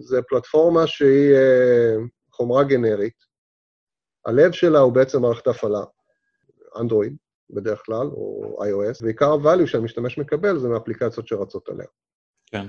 זה 0.00 0.22
פלטפורמה 0.28 0.86
שהיא 0.86 1.34
אה, 1.34 1.96
חומרה 2.32 2.64
גנרית, 2.64 3.34
הלב 4.26 4.52
שלה 4.52 4.78
הוא 4.78 4.92
בעצם 4.92 5.22
מערכת 5.22 5.46
הפעלה, 5.46 5.84
אנדרואיד 6.80 7.16
בדרך 7.50 7.82
כלל, 7.86 8.06
או 8.06 8.56
iOS, 8.64 9.04
ועיקר 9.04 9.32
ה-value 9.32 9.66
שהמשתמש 9.66 10.18
מקבל 10.18 10.58
זה 10.58 10.68
מאפליקציות 10.68 11.28
שרצות 11.28 11.68
עליה. 11.68 11.86
כן. 12.46 12.66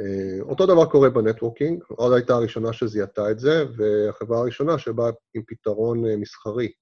Uh, 0.00 0.42
אותו 0.42 0.66
דבר 0.66 0.84
קורה 0.84 1.10
בנטוורקינג, 1.10 1.82
עוד 1.88 2.12
הייתה 2.12 2.34
הראשונה 2.34 2.72
שזיהתה 2.72 3.30
את 3.30 3.38
זה, 3.38 3.64
והחברה 3.76 4.38
הראשונה 4.38 4.78
שבאה 4.78 5.10
עם 5.34 5.42
פתרון 5.46 6.04
uh, 6.04 6.16
מסחרי, 6.16 6.72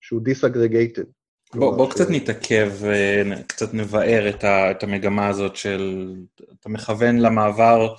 שהוא 0.00 0.20
disaggregated. 0.20 1.06
בוא, 1.54 1.76
בוא 1.76 1.90
ש... 1.90 1.94
קצת 1.94 2.06
נתעכב, 2.10 2.70
uh, 2.80 3.42
קצת 3.46 3.74
נבער 3.74 4.28
את, 4.28 4.44
ה, 4.44 4.70
את 4.70 4.82
המגמה 4.82 5.28
הזאת 5.28 5.56
של... 5.56 6.12
אתה 6.60 6.68
מכוון 6.68 7.18
למעבר 7.18 7.94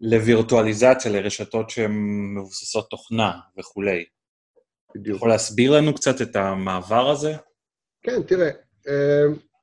לווירטואליזציה, 0.00 1.12
לרשתות 1.12 1.70
שהן 1.70 1.92
מבוססות 2.36 2.90
תוכנה 2.90 3.32
וכולי. 3.58 4.04
בדיוק. 4.94 5.16
יכול 5.16 5.28
להסביר 5.28 5.72
לנו 5.72 5.94
קצת 5.94 6.22
את 6.22 6.36
המעבר 6.36 7.10
הזה? 7.10 7.34
כן, 8.02 8.22
תראה, 8.22 8.50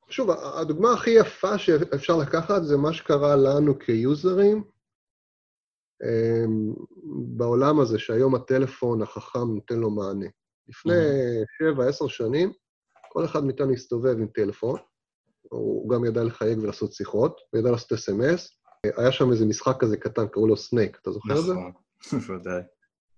שוב, 0.08 0.30
הדוגמה 0.30 0.92
הכי 0.92 1.10
יפה 1.10 1.58
שאפשר 1.58 2.16
לקחת 2.16 2.64
זה 2.64 2.76
מה 2.76 2.92
שקרה 2.92 3.36
לנו 3.36 3.78
כיוזרים 3.78 4.64
אמ, 6.02 6.72
בעולם 7.36 7.80
הזה, 7.80 7.98
שהיום 7.98 8.34
הטלפון 8.34 9.02
החכם 9.02 9.54
נותן 9.54 9.78
לו 9.78 9.90
מענה. 9.90 10.26
לפני 10.68 10.94
שבע, 11.58 11.88
עשר 11.88 12.08
שנים, 12.08 12.52
כל 13.12 13.24
אחד 13.24 13.44
מאיתנו 13.44 13.72
הסתובב 13.72 14.18
עם 14.18 14.26
טלפון, 14.26 14.78
הוא 15.42 15.90
גם 15.90 16.04
ידע 16.04 16.24
לחייג 16.24 16.58
ולעשות 16.58 16.92
שיחות, 16.92 17.40
וידע 17.52 17.70
לעשות 17.70 17.92
אס.אם.אס. 17.92 18.50
היה 18.96 19.12
שם 19.12 19.32
איזה 19.32 19.46
משחק 19.46 19.76
כזה 19.80 19.96
קטן, 19.96 20.28
קראו 20.28 20.46
לו 20.46 20.56
סנייק, 20.56 20.98
אתה 21.02 21.10
זוכר 21.10 21.38
את 21.38 21.44
זה? 21.44 21.52
נכון, 21.52 21.72
בוודאי. 22.26 22.62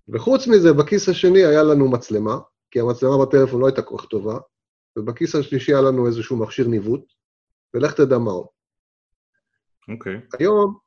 וחוץ 0.08 0.46
מזה, 0.46 0.72
בכיס 0.72 1.08
השני 1.08 1.44
היה 1.44 1.62
לנו 1.62 1.90
מצלמה, 1.90 2.38
כי 2.70 2.80
המצלמה 2.80 3.26
בטלפון 3.26 3.60
לא 3.60 3.66
הייתה 3.66 3.82
כל 3.82 3.98
כך 3.98 4.04
טובה, 4.04 4.38
ובכיס 4.98 5.34
השלישי 5.34 5.72
היה 5.72 5.82
לנו 5.82 6.06
איזשהו 6.06 6.36
מכשיר 6.36 6.68
ניווט, 6.68 7.12
ולך 7.74 7.92
תדע 7.92 8.18
מה 8.18 8.30
עוד. 8.30 8.46
אוקיי. 9.88 10.16
אוקיי. 10.16 10.36
היום, 10.38 10.78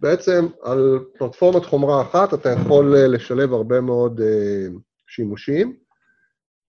בעצם 0.00 0.46
על 0.62 0.98
פלטפורמת 1.18 1.64
חומרה 1.64 2.02
אחת 2.02 2.34
אתה 2.34 2.48
יכול 2.48 2.96
אה, 2.96 3.06
לשלב 3.08 3.52
הרבה 3.52 3.80
מאוד 3.80 4.20
אה, 4.20 4.78
שימושים, 5.06 5.76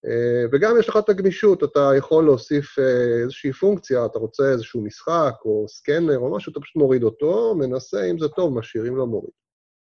אה, 0.06 0.50
וגם 0.52 0.76
יש 0.80 0.90
לך 0.90 0.98
את 0.98 1.10
הגמישות, 1.10 1.64
אתה 1.64 1.92
יכול 1.98 2.26
להוסיף 2.26 2.80
אה, 2.80 2.82
איזושהי 3.24 3.54
פונקציה, 3.54 4.06
אתה 4.06 4.20
רוצה 4.20 4.44
איזשהו 4.52 4.84
משחק 4.84 5.34
או 5.46 5.66
scanner 5.70 6.18
או 6.18 6.36
משהו, 6.36 6.52
אתה 6.52 6.60
פשוט 6.60 6.76
מוריד 6.76 7.04
אותו, 7.04 7.56
מנסה, 7.56 8.04
אם 8.12 8.20
זה 8.20 8.28
טוב, 8.28 8.58
משאיר, 8.60 8.88
אם 8.88 8.98
לא 8.98 9.08
מוריד. 9.08 9.32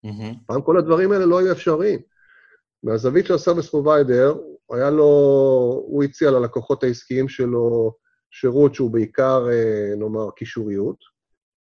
Mm-hmm. 0.05 0.35
פעם 0.45 0.61
כל 0.61 0.77
הדברים 0.77 1.11
האלה 1.11 1.25
לא 1.25 1.39
היו 1.39 1.51
אפשריים. 1.51 1.99
מהזווית 2.83 3.25
של 3.25 3.33
ה 3.33 3.38
service 3.38 3.69
provider, 3.69 4.35
היה 4.75 4.89
לו, 4.89 5.03
הוא 5.87 6.03
הציע 6.03 6.31
ללקוחות 6.31 6.83
העסקיים 6.83 7.29
שלו 7.29 7.93
שירות 8.31 8.75
שהוא 8.75 8.91
בעיקר, 8.91 9.47
אה, 9.51 9.95
נאמר, 9.97 10.31
קישוריות. 10.31 10.97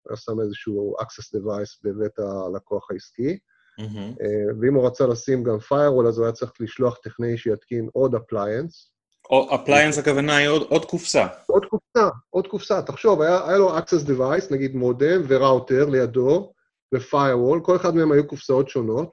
הוא 0.03 0.11
היה 0.11 0.17
שם 0.17 0.41
איזשהו 0.41 0.97
access 1.01 1.39
device 1.39 1.81
בבית 1.85 2.19
הלקוח 2.19 2.91
העסקי. 2.91 3.39
Mm-hmm. 3.81 4.23
ואם 4.61 4.75
הוא 4.75 4.87
רצה 4.87 5.07
לשים 5.07 5.45
גם 5.45 5.57
firewall, 5.57 6.09
אז 6.09 6.19
הוא 6.19 6.27
היה 6.27 6.33
צריך 6.33 6.53
לשלוח 6.61 6.99
טכנאי 7.03 7.39
שיתקין 7.39 7.89
עוד 7.93 8.15
appliance. 8.15 8.99
או 9.31 9.49
appliance 9.51 10.01
הכוונה 10.01 10.37
היא 10.37 10.49
עוד, 10.49 10.63
עוד 10.69 10.85
קופסה. 10.85 11.27
עוד 11.47 11.65
קופסה, 11.65 12.09
עוד 12.31 12.47
קופסה. 12.47 12.83
תחשוב, 12.83 13.23
היה, 13.23 13.49
היה 13.49 13.59
לו 13.59 13.79
access 13.79 14.09
device, 14.09 14.55
נגיד 14.55 14.75
מודם 14.75 15.23
וראוטר 15.29 15.85
לידו, 15.89 16.53
ו-firewall, 16.95 17.61
כל 17.63 17.77
אחד 17.77 17.95
מהם 17.95 18.13
היו 18.13 18.27
קופסאות 18.27 18.69
שונות, 18.69 19.11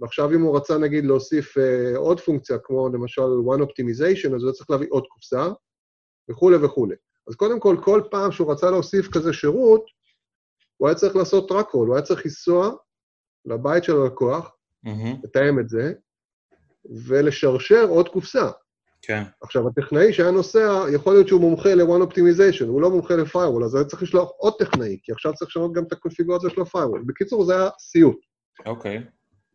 ועכשיו 0.00 0.32
אם 0.32 0.42
הוא 0.42 0.56
רצה 0.56 0.78
נגיד 0.78 1.04
להוסיף 1.04 1.58
uh, 1.58 1.96
עוד 1.96 2.20
פונקציה, 2.20 2.58
כמו 2.58 2.88
למשל 2.88 3.22
one 3.22 3.60
optimization, 3.60 4.34
אז 4.36 4.42
הוא 4.42 4.52
צריך 4.52 4.70
להביא 4.70 4.86
עוד 4.90 5.06
קופסה, 5.06 5.48
וכולי 6.30 6.56
וכולי. 6.56 6.94
אז 7.28 7.34
קודם 7.34 7.60
כל, 7.60 7.76
כל 7.84 8.02
פעם 8.10 8.32
שהוא 8.32 8.52
רצה 8.52 8.70
להוסיף 8.70 9.08
כזה 9.12 9.32
שירות, 9.32 9.84
הוא 10.76 10.88
היה 10.88 10.94
צריך 10.94 11.16
לעשות 11.16 11.52
רק 11.52 11.70
רול, 11.70 11.88
הוא 11.88 11.96
היה 11.96 12.02
צריך 12.02 12.26
לנסוע 12.26 12.70
לבית 13.44 13.84
של 13.84 13.96
הלקוח, 13.96 14.56
mm-hmm. 14.86 15.24
לתאם 15.24 15.60
את 15.60 15.68
זה, 15.68 15.92
ולשרשר 17.06 17.86
עוד 17.88 18.08
קופסה. 18.08 18.50
כן. 19.02 19.22
עכשיו, 19.42 19.68
הטכנאי 19.68 20.12
שהיה 20.12 20.30
נוסע, 20.30 20.84
יכול 20.94 21.12
להיות 21.12 21.28
שהוא 21.28 21.40
מומחה 21.40 21.74
ל-one 21.74 22.02
optimization, 22.06 22.66
הוא 22.66 22.80
לא 22.80 22.90
מומחה 22.90 23.16
ל-firewall, 23.16 23.64
אז 23.64 23.74
היה 23.74 23.84
צריך 23.84 24.02
לשלוח 24.02 24.30
עוד 24.36 24.54
טכנאי, 24.58 24.98
כי 25.02 25.12
עכשיו 25.12 25.34
צריך 25.34 25.50
לשנות 25.50 25.72
גם 25.72 25.84
את 25.84 25.92
הקונפיגורציה 25.92 26.50
של 26.50 26.60
ה-firewall. 26.60 27.06
בקיצור, 27.06 27.44
זה 27.44 27.56
היה 27.56 27.68
סיוט. 27.78 28.18
אוקיי. 28.66 29.04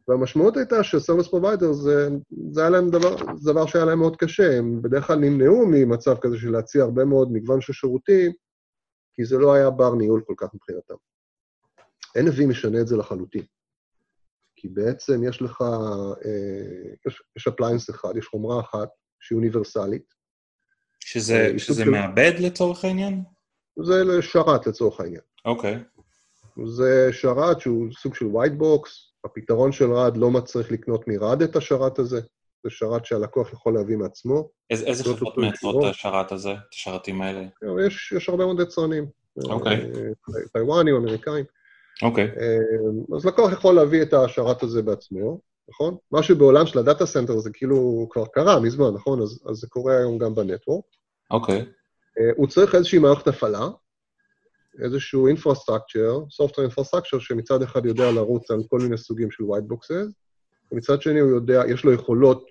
והמשמעות 0.07 0.57
הייתה 0.57 0.83
ש-Service 0.83 1.29
Provider 1.31 1.71
זה, 1.74 2.09
זה 2.51 2.62
היה 2.62 2.69
להם 2.69 2.89
דבר, 2.89 3.15
זה 3.38 3.51
דבר 3.51 3.65
שהיה 3.65 3.85
להם 3.85 4.00
מאוד 4.00 4.15
קשה. 4.17 4.57
הם 4.57 4.81
בדרך 4.81 5.07
כלל 5.07 5.19
נמנעו 5.19 5.65
ממצב 5.67 6.15
כזה 6.21 6.38
של 6.38 6.51
להציע 6.51 6.83
הרבה 6.83 7.05
מאוד 7.05 7.31
מגוון 7.31 7.62
של 7.62 7.74
שירותים, 7.74 8.31
כי 9.13 9.25
זה 9.25 9.38
לא 9.38 9.53
היה 9.53 9.69
בר 9.69 9.95
ניהול 9.95 10.21
כל 10.27 10.33
כך 10.38 10.47
מבחינתם. 10.53 10.93
NV 12.17 12.45
משנה 12.47 12.81
את 12.81 12.88
זה 12.88 12.97
לחלוטין. 12.97 13.43
כי 14.55 14.67
בעצם 14.67 15.24
יש 15.24 15.41
לך, 15.41 15.62
אה, 16.25 16.91
יש, 17.07 17.24
יש 17.38 17.47
אפליינס 17.47 17.89
אחד, 17.89 18.17
יש 18.17 18.25
חומרה 18.27 18.59
אחת 18.59 18.89
שהיא 19.19 19.35
אוניברסלית. 19.35 20.13
שזה, 21.00 21.33
אה, 21.53 21.59
שזה 21.59 21.83
של- 21.83 21.89
מעבד 21.89 22.31
לצורך 22.39 22.85
העניין? 22.85 23.24
זה 23.83 24.21
שרת 24.21 24.67
לצורך 24.67 25.00
העניין. 25.00 25.21
אוקיי. 25.45 25.83
זה 26.65 27.09
שרת 27.12 27.59
שהוא 27.62 27.91
סוג 27.91 28.15
של 28.15 28.25
white 28.25 28.62
box, 28.62 28.89
הפתרון 29.25 29.72
של 29.72 29.94
רד 29.94 30.17
לא 30.17 30.32
מצריך 30.32 30.72
לקנות 30.72 31.08
מרד 31.08 31.41
את 31.41 31.55
השרת 31.55 32.00
הזה, 32.00 32.22
זה 32.63 32.70
שרת 32.70 33.05
שהלקוח 33.05 33.53
יכול 33.53 33.74
להביא 33.74 33.98
מעצמו. 33.98 34.50
איזה, 34.70 34.86
איזה 34.86 35.03
חברות 35.03 35.38
מייצרות. 35.38 35.86
את 35.86 35.89
השרת 35.89 36.32
הזה, 36.32 36.51
את 36.51 36.74
השרתים 36.74 37.22
האלה? 37.22 37.44
יש, 37.88 38.13
יש 38.17 38.29
הרבה 38.29 38.46
מאוד 38.46 38.60
יצרנים. 38.60 39.05
אוקיי. 39.44 39.75
אה, 39.75 40.41
טיוואנים, 40.53 40.96
אמריקאים. 40.96 41.46
אוקיי. 42.03 42.24
אה, 42.24 43.15
אז 43.17 43.25
לקוח 43.25 43.51
יכול 43.51 43.75
להביא 43.75 44.01
את 44.01 44.13
השרת 44.13 44.63
הזה 44.63 44.82
בעצמו, 44.82 45.39
נכון? 45.70 45.98
משהו 46.12 46.38
בעולם 46.38 46.65
של 46.65 46.79
ה 46.79 46.85
data 46.85 47.05
center 47.05 47.38
זה 47.38 47.50
כאילו 47.53 48.08
כבר 48.10 48.25
קרה 48.25 48.60
מזמן, 48.60 48.94
נכון? 48.94 49.22
אז, 49.22 49.39
אז 49.50 49.55
זה 49.55 49.67
קורה 49.67 49.98
היום 49.98 50.17
גם 50.17 50.36
ב 50.35 50.41
network. 50.41 50.85
אוקיי. 51.32 51.58
אה, 52.20 52.32
הוא 52.36 52.48
צריך 52.48 52.75
איזושהי 52.75 53.00
מערכת 53.00 53.27
הפעלה, 53.27 53.67
איזשהו 54.84 55.29
infrastructure, 55.29 56.44
software 56.44 56.72
infrastructure, 56.72 57.20
שמצד 57.20 57.62
אחד 57.62 57.86
יודע 57.86 58.12
לרוץ 58.12 58.51
על 58.51 58.63
כל 58.70 58.79
מיני 58.79 58.98
סוגים 58.98 59.32
של 59.32 59.44
white 59.44 59.74
boxes, 59.74 60.12
ומצד 60.72 61.01
שני 61.01 61.20
הוא 61.20 61.29
יודע, 61.29 61.62
יש 61.67 61.84
לו 61.84 61.94
יכולות 61.94 62.46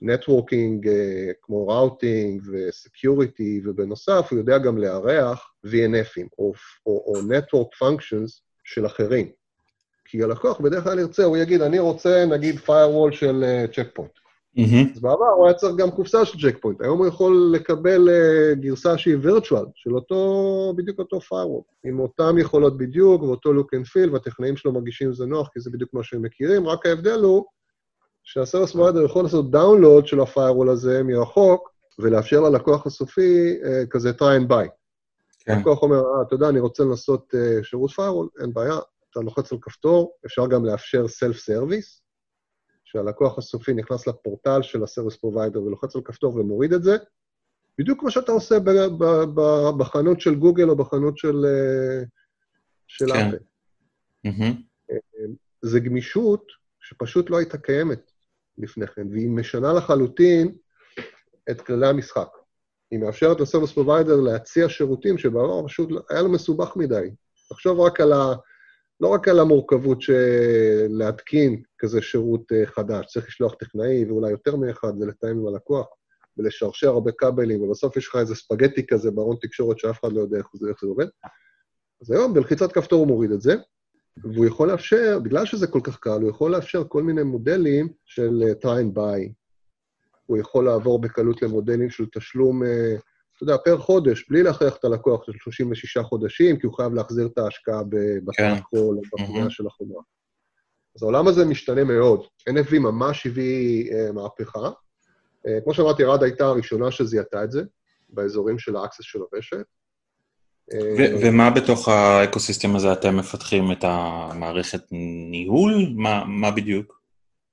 networking 0.00 0.88
אה, 0.88 1.30
כמו 1.42 1.68
routing 1.68 2.42
ו 2.52 2.63
security, 2.63 3.60
ובנוסף 3.64 4.26
הוא 4.30 4.38
יודע 4.38 4.58
גם 4.58 4.78
לארח 4.78 5.52
VNF 5.66 5.96
ים, 5.96 6.26
או, 6.38 6.52
או, 6.86 7.04
או 7.06 7.20
Network 7.20 7.68
Functions 7.82 8.40
של 8.64 8.86
אחרים. 8.86 9.28
כי 10.04 10.22
הלקוח 10.22 10.60
בדרך 10.60 10.84
כלל 10.84 10.98
ירצה, 10.98 11.24
הוא 11.24 11.36
יגיד, 11.36 11.62
אני 11.62 11.78
רוצה 11.78 12.24
נגיד 12.26 12.56
firewall 12.56 13.12
של 13.12 13.44
צ'ק 13.72 13.88
פוינט. 13.94 14.23
mm-hmm. 14.56 14.90
אז 14.94 15.00
בעבר 15.00 15.26
הוא 15.36 15.46
היה 15.46 15.54
צריך 15.54 15.76
גם 15.76 15.90
קופסה 15.90 16.24
של 16.24 16.38
צ'ק 16.38 16.58
פוינט, 16.60 16.80
היום 16.80 16.98
הוא 16.98 17.06
יכול 17.06 17.50
לקבל 17.52 18.08
אה, 18.08 18.54
גרסה 18.54 18.98
שהיא 18.98 19.16
virtual, 19.22 19.66
של 19.74 19.94
אותו, 19.94 20.72
בדיוק 20.76 20.98
אותו 20.98 21.18
firewall, 21.18 21.88
עם 21.88 22.00
אותן 22.00 22.38
יכולות 22.38 22.78
בדיוק, 22.78 23.22
ואותו 23.22 23.52
look 23.52 23.76
and 23.76 23.86
feel, 23.86 24.12
והטכנאים 24.12 24.56
שלו 24.56 24.72
מרגישים 24.72 25.12
שזה 25.12 25.26
נוח, 25.26 25.48
כי 25.48 25.60
זה 25.60 25.70
בדיוק 25.70 25.94
מה 25.94 26.02
שהם 26.02 26.22
מכירים, 26.22 26.68
רק 26.68 26.86
ההבדל 26.86 27.20
הוא 27.20 27.44
שה 28.24 28.38
service 28.38 28.72
provider 28.72 29.04
יכול 29.04 29.22
לעשות 29.22 29.50
download 29.50 30.06
של 30.06 30.20
ה-firewall 30.20 30.70
הזה 30.70 31.02
מרחוק, 31.02 31.74
ולאפשר 31.98 32.40
ללקוח 32.40 32.86
הסופי 32.86 33.56
אה, 33.62 33.86
כזה 33.90 34.10
try 34.10 34.42
and 34.42 34.50
buy. 34.50 34.68
כן. 35.38 35.52
הלקוח 35.52 35.82
אומר, 35.82 35.96
אה, 35.96 36.22
אתה 36.26 36.34
יודע, 36.34 36.48
אני 36.48 36.60
רוצה 36.60 36.84
לנסות 36.84 37.34
אה, 37.34 37.64
שירות 37.64 37.90
firewall, 37.90 38.42
אין 38.42 38.52
בעיה, 38.52 38.78
אתה 39.10 39.20
לוחץ 39.20 39.52
על 39.52 39.58
כפתור, 39.62 40.12
אפשר 40.26 40.46
גם 40.46 40.64
לאפשר 40.64 41.04
self-service, 41.04 42.03
שהלקוח 42.94 43.38
הסופי 43.38 43.74
נכנס 43.74 44.06
לפורטל 44.06 44.62
של 44.62 44.82
ה 44.82 44.86
service 44.86 45.16
provider 45.16 45.62
ולוחץ 45.62 45.96
על 45.96 46.02
כפתור 46.04 46.36
ומוריד 46.36 46.72
את 46.72 46.82
זה, 46.82 46.96
בדיוק 47.78 48.00
כמו 48.00 48.10
שאתה 48.10 48.32
עושה 48.32 48.58
ב- 48.58 48.70
ב- 48.98 49.24
ב- 49.34 49.78
בחנות 49.78 50.20
של 50.20 50.34
גוגל 50.34 50.68
או 50.68 50.76
בחנות 50.76 51.18
של, 51.18 51.44
אה, 51.44 52.04
של 52.86 53.06
כן. 53.12 53.28
אפל. 53.28 53.38
mm-hmm. 54.24 54.62
זה 55.62 55.80
גמישות 55.80 56.46
שפשוט 56.80 57.30
לא 57.30 57.38
הייתה 57.38 57.58
קיימת 57.58 58.10
לפני 58.58 58.86
כן, 58.86 59.06
והיא 59.10 59.30
משנה 59.30 59.72
לחלוטין 59.72 60.56
את 61.50 61.60
כללי 61.60 61.86
המשחק. 61.86 62.28
היא 62.90 63.00
מאפשרת 63.00 63.40
ל 63.40 63.44
service 63.44 63.72
provider 63.72 64.20
להציע 64.20 64.68
שירותים 64.68 65.18
שבעבר 65.18 65.66
פשוט 65.66 65.90
היה 66.10 66.22
לו 66.22 66.32
מסובך 66.32 66.76
מדי. 66.76 67.10
תחשוב 67.48 67.80
רק 67.80 68.00
על 68.00 68.12
ה... 68.12 68.34
לא 69.00 69.08
רק 69.08 69.28
על 69.28 69.40
המורכבות 69.40 70.02
של 70.02 70.86
להתקין 70.88 71.62
כזה 71.78 72.02
שירות 72.02 72.52
אה, 72.52 72.66
חדש, 72.66 73.06
צריך 73.06 73.26
לשלוח 73.28 73.54
טכנאי 73.54 74.04
ואולי 74.04 74.30
יותר 74.30 74.56
מאחד 74.56 74.92
ולתאם 75.00 75.30
עם 75.30 75.46
הלקוח 75.46 75.86
ולשרשר 76.38 76.88
הרבה 76.88 77.12
כבלים, 77.12 77.62
ובסוף 77.62 77.96
יש 77.96 78.08
לך 78.08 78.16
איזה 78.16 78.34
ספגטי 78.34 78.86
כזה 78.86 79.10
בארון 79.10 79.36
תקשורת 79.40 79.78
שאף 79.78 80.00
אחד 80.00 80.12
לא 80.12 80.20
יודע 80.20 80.38
איך 80.38 80.46
זה, 80.54 80.68
איך 80.68 80.80
זה 80.80 80.86
עובד. 80.86 81.06
אז 82.02 82.10
היום 82.10 82.34
בלחיצת 82.34 82.72
כפתור 82.72 82.98
הוא 82.98 83.08
מוריד 83.08 83.30
את 83.30 83.40
זה, 83.40 83.54
והוא 84.16 84.46
יכול 84.46 84.68
לאפשר, 84.68 85.18
בגלל 85.22 85.44
שזה 85.44 85.66
כל 85.66 85.80
כך 85.84 85.98
קל, 85.98 86.20
הוא 86.22 86.30
יכול 86.30 86.52
לאפשר 86.52 86.84
כל 86.88 87.02
מיני 87.02 87.22
מודלים 87.22 87.88
של 88.04 88.42
אה, 88.42 88.52
try 88.52 88.96
buy. 88.96 89.32
הוא 90.26 90.38
יכול 90.38 90.64
לעבור 90.64 91.00
בקלות 91.00 91.42
למודלים 91.42 91.90
של 91.90 92.06
תשלום, 92.14 92.62
אה, 92.62 92.96
אתה 93.36 93.42
יודע, 93.42 93.56
פר 93.64 93.78
חודש, 93.78 94.28
בלי 94.28 94.42
להכריח 94.42 94.76
את 94.76 94.84
הלקוח 94.84 95.24
של 95.26 95.32
36 95.38 95.98
חודשים, 95.98 96.58
כי 96.58 96.66
הוא 96.66 96.74
חייב 96.76 96.94
להחזיר 96.94 97.26
את 97.26 97.38
ההשקעה 97.38 97.82
בטרקול 98.24 98.96
או 98.96 99.02
בבנייה 99.12 99.38
מהמם. 99.38 99.50
של 99.50 99.66
החומרה. 99.66 100.02
אז 100.96 101.02
העולם 101.02 101.28
הזה 101.28 101.44
משתנה 101.44 101.84
מאוד. 101.84 102.26
NFV 102.50 102.78
ממש 102.78 103.26
הביא 103.26 103.92
אה, 103.92 104.12
מהפכה. 104.12 104.70
אה, 105.46 105.58
כמו 105.64 105.74
שאמרתי, 105.74 106.04
רד 106.04 106.22
הייתה 106.22 106.46
הראשונה 106.46 106.90
שזיהתה 106.90 107.44
את 107.44 107.50
זה, 107.50 107.62
באזורים 108.08 108.58
של 108.58 108.76
ה 108.76 108.80
access 108.80 109.04
של 109.04 109.18
הרשת. 109.32 109.64
אה, 110.72 110.94
ו- 110.98 111.26
ומה 111.26 111.50
בתוך 111.50 111.88
ה 111.88 111.97
ecosystem 111.97 112.76
הזה 112.76 112.92
אתם 112.92 113.16
מפתחים 113.16 113.72
את 113.72 113.78
המערכת 113.82 114.80
ניהול? 115.30 115.72
מה, 115.96 116.24
מה 116.24 116.50
בדיוק? 116.50 117.00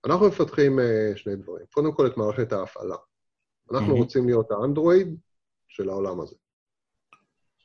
אנחנו 0.05 0.27
מפתחים 0.27 0.79
שני 1.15 1.35
דברים. 1.35 1.65
קודם 1.73 1.93
כל, 1.93 2.07
את 2.07 2.17
מערכת 2.17 2.53
ההפעלה. 2.53 2.95
אנחנו 3.71 3.87
mm-hmm. 3.87 3.99
רוצים 3.99 4.25
להיות 4.25 4.51
האנדרואיד 4.51 5.15
של 5.81 5.89
העולם 5.89 6.21
הזה. 6.21 6.35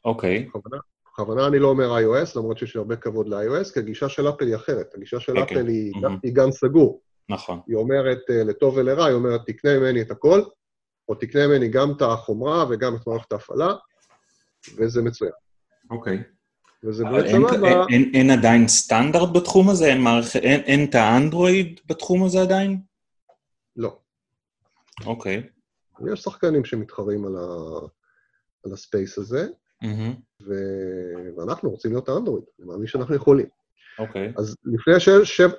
אוקיי. 0.04 0.44
בכוונה, 0.44 0.76
בכוונה 1.06 1.46
אני 1.46 1.58
לא 1.58 1.68
אומר 1.68 1.98
iOS, 1.98 2.32
למרות 2.36 2.58
שיש 2.58 2.74
לי 2.74 2.78
הרבה 2.78 2.96
כבוד 2.96 3.28
ל-iOS, 3.28 3.72
כי 3.74 3.78
הגישה 3.78 4.08
של 4.08 4.28
אפל 4.28 4.46
היא 4.46 4.56
אחרת. 4.56 4.94
הגישה 4.94 5.20
של 5.20 5.32
כן, 5.32 5.42
אפל 5.42 5.54
כן. 5.54 5.66
היא, 5.66 5.92
mm-hmm. 6.02 6.18
היא 6.22 6.34
גן 6.34 6.50
סגור. 6.50 7.00
נכון. 7.28 7.60
היא 7.66 7.76
אומרת, 7.76 8.20
אה, 8.30 8.44
לטוב 8.44 8.76
ולרע, 8.76 9.06
היא 9.06 9.14
אומרת, 9.14 9.40
תקנה 9.46 9.78
ממני 9.78 10.02
את 10.02 10.10
הכל, 10.10 10.42
או 11.08 11.14
תקנה 11.14 11.46
ממני 11.46 11.68
גם 11.68 11.92
את 11.96 12.02
החומרה 12.02 12.64
וגם 12.70 12.96
את 12.96 13.06
מערכת 13.06 13.32
ההפעלה, 13.32 13.74
וזה 14.76 15.02
מצוין. 15.02 15.32
אוקיי. 15.90 16.22
וזה 16.84 17.04
אבל 17.08 17.22
באמת 17.22 17.34
אין, 17.34 17.42
סבבה. 17.48 17.68
אין, 17.68 17.78
אין, 17.90 18.10
אין 18.14 18.30
עדיין 18.30 18.68
סטנדרט 18.68 19.28
בתחום 19.34 19.70
הזה? 19.70 19.86
אין, 19.86 20.00
מערכת, 20.00 20.36
אין, 20.36 20.60
אין 20.60 20.86
את 20.90 20.94
האנדרואיד 20.94 21.80
בתחום 21.86 22.24
הזה 22.24 22.42
עדיין? 22.42 22.80
לא. 23.76 23.98
אוקיי. 25.06 25.42
יש 26.12 26.20
שחקנים 26.20 26.64
שמתחרים 26.64 27.24
על, 27.26 27.36
ה... 27.36 27.86
על 28.66 28.72
הספייס 28.72 29.18
הזה, 29.18 29.48
מהמם. 29.82 30.14
ו... 30.46 30.54
ואנחנו 31.36 31.70
רוצים 31.70 31.90
להיות 31.90 32.08
האנדרואיד, 32.08 32.44
אני 32.58 32.68
מאמין 32.68 32.86
שאנחנו 32.86 33.14
יכולים. 33.14 33.46
אוקיי. 33.98 34.32
אז 34.36 34.56
לפני 34.64 34.94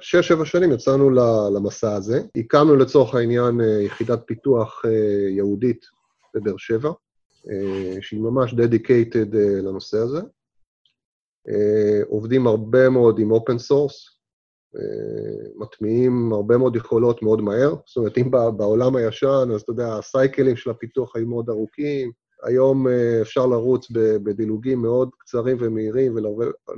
שש-שבע 0.02 0.46
שנים 0.46 0.72
יצאנו 0.72 1.10
למסע 1.56 1.96
הזה, 1.96 2.22
הקמנו 2.36 2.76
לצורך 2.76 3.16
העניין 3.16 3.62
אה, 3.62 3.82
יחידת 3.82 4.20
פיתוח 4.26 4.82
אה, 4.86 5.30
ייעודית 5.30 5.86
בבאר 6.36 6.58
שבע, 6.58 6.92
אה, 7.50 8.02
שהיא 8.02 8.22
ממש 8.22 8.54
dedicated 8.54 9.36
לנושא 9.64 9.98
הזה. 9.98 10.22
עובדים 12.08 12.48
הרבה 12.48 12.90
מאוד 12.90 13.20
עם 13.20 13.32
open 13.32 13.58
source, 13.58 14.18
מטמיעים 15.56 16.34
הרבה 16.34 16.58
מאוד 16.58 16.76
יכולות 16.76 17.24
מאוד 17.24 17.42
מהר. 17.42 17.76
זאת 17.86 17.98
אומרת, 17.98 18.18
אם 18.18 18.32
בעולם 18.32 18.96
הישן, 18.96 19.50
אז 19.54 19.62
אתה 19.62 19.72
יודע, 19.72 19.96
ה 19.96 20.03
cycle 20.03 20.41
ים 20.41 20.56
של 20.56 20.70
הפיתוח 20.70 21.16
היו 21.16 21.28
מאוד 21.28 21.50
ארוכים, 21.50 22.12
היום 22.44 22.88
אה, 22.88 23.22
אפשר 23.22 23.46
לרוץ 23.46 23.88
בדילוגים 24.24 24.82
מאוד 24.82 25.10
קצרים 25.18 25.58
ומהירים 25.60 26.16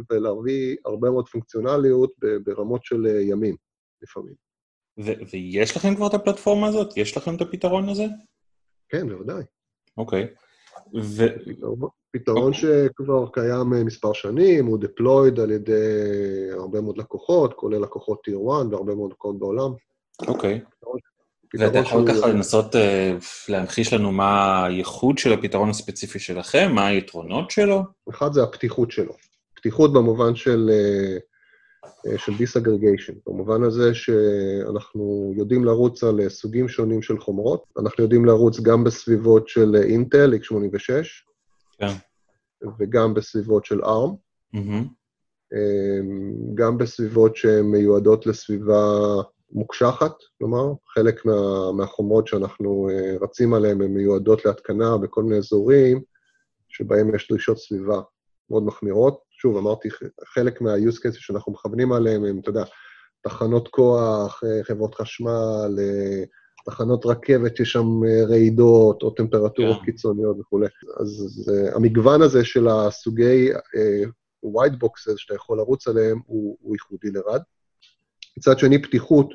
ולהביא, 0.10 0.76
הרבה 0.86 1.10
מאוד 1.10 1.30
פונקציונליות 1.30 2.12
ברמות 2.44 2.84
של 2.84 3.08
אה, 3.08 3.22
ימים 3.22 3.56
לפעמים. 4.02 4.34
ו- 5.00 5.24
ויש 5.34 5.78
לכם 5.78 5.96
כבר 5.96 6.08
את 6.08 6.14
הפלטפורמה 6.14 6.68
הזאת? 6.68 6.98
יש 6.98 7.18
לכם 7.18 7.36
את 7.36 7.42
הפתרון 7.42 7.90
הזה? 7.90 8.06
כן, 8.90 9.10
בוודאי. 9.10 9.44
אוקיי. 9.98 10.28
ו... 11.02 11.24
פתרון- 11.46 11.90
פתרון 12.12 12.54
שכבר 12.54 13.30
קיים 13.34 13.74
אה, 13.74 13.84
מספר 13.84 14.14
שנים, 14.14 14.66
הוא 14.66 14.80
deployed 14.84 15.42
על 15.42 15.52
ידי 15.52 15.74
הרבה 16.52 16.82
מאוד 16.82 16.98
לקוחות, 16.98 17.54
כולל 17.54 17.82
לקוחות 17.82 18.24
טיר 18.24 18.38
1 18.38 18.66
והרבה 18.72 18.96
מאוד 18.96 19.12
לקוחות 19.12 19.40
בעולם. 19.40 19.72
אוקיי. 20.28 20.62
פתרון 20.80 20.98
ואתה 21.54 21.78
יכול 21.78 22.08
ככה 22.08 22.28
לנסות 22.28 22.76
אה, 22.76 23.18
להמחיש 23.50 23.94
לנו 23.94 24.12
מה 24.12 24.66
הייחוד 24.66 25.18
של 25.18 25.34
הפתרון 25.34 25.70
הספציפי 25.70 26.20
שלכם, 26.20 26.72
מה 26.76 26.88
היתרונות 26.88 27.52
שלו? 27.52 27.84
אחד 28.10 28.34
זה 28.34 28.44
הפתיחות 28.44 28.92
שלו. 28.92 29.14
פתיחות 29.56 29.94
במובן 29.94 30.36
של, 30.36 30.70
אה, 30.74 31.18
אה, 32.12 32.18
של 32.18 32.38
דיסאגרגיישן, 32.38 33.14
במובן 33.28 33.64
הזה 33.64 33.96
שאנחנו 33.96 35.34
יודעים 35.38 35.66
לרוץ 35.66 36.04
על 36.04 36.30
סוגים 36.30 36.68
שונים 36.70 37.02
של 37.02 37.20
חומרות, 37.20 37.64
אנחנו 37.80 38.04
יודעים 38.04 38.26
לרוץ 38.26 38.60
גם 38.60 38.84
בסביבות 38.84 39.48
של 39.48 39.76
אינטל, 39.76 40.34
x86, 40.34 40.94
כן. 41.78 41.94
וגם 42.80 43.14
בסביבות 43.14 43.66
של 43.66 43.82
ARM, 43.82 44.16
מהמם. 44.54 44.88
גם 46.56 46.78
בסביבות 46.78 47.36
שהן 47.36 47.66
מיועדות 47.66 48.26
לסביבה 48.26 48.84
מוקשחת, 49.52 50.14
כלומר, 50.38 50.74
חלק 50.94 51.26
מה, 51.26 51.72
מהחומרות 51.72 52.28
שאנחנו 52.28 52.90
אה, 52.92 53.18
רצים 53.22 53.54
עליהן 53.54 53.82
הן 53.82 53.92
מיועדות 53.92 54.46
להתקנה 54.46 54.98
בכל 54.98 55.24
מיני 55.24 55.38
אזורים 55.38 56.02
שבהם 56.70 57.16
יש 57.16 57.32
דרישות 57.32 57.58
סביבה 57.58 58.02
מאוד 58.50 58.64
מחמירות. 58.64 59.20
שוב, 59.32 59.58
אמרתי, 59.58 59.90
חלק 60.34 60.62
מה-use 60.62 60.98
cases 60.98 61.20
שאנחנו 61.20 61.52
מכוונים 61.52 61.92
עליהם 61.92 62.26
הם, 62.26 62.40
אתה 62.40 62.50
יודע, 62.50 62.64
תחנות 63.22 63.68
כוח, 63.68 64.44
אה, 64.44 64.64
חברות 64.64 64.96
חשמל, 64.96 65.80
אה, 65.80 66.24
תחנות 66.66 67.06
רכבת 67.06 67.58
שיש 67.58 67.72
שם 67.72 67.86
רעידות 68.30 69.04
או 69.04 69.10
טמפרטורות 69.10 69.78
כן. 69.80 69.86
קיצוניות 69.86 70.40
וכולי. 70.40 70.68
אז, 71.00 71.08
אז 71.10 71.54
המגוון 71.76 72.22
הזה 72.22 72.46
של 72.46 72.68
הסוגי 72.68 73.52
white 74.46 74.84
boxes 74.84 75.18
שאתה 75.18 75.36
יכול 75.36 75.58
לרוץ 75.58 75.88
עליהם 75.88 76.20
הוא, 76.26 76.58
הוא 76.62 76.76
ייחודי 76.76 77.12
לרד. 77.12 77.42
מצד 78.38 78.60
שני, 78.60 78.82
פתיחות 78.82 79.34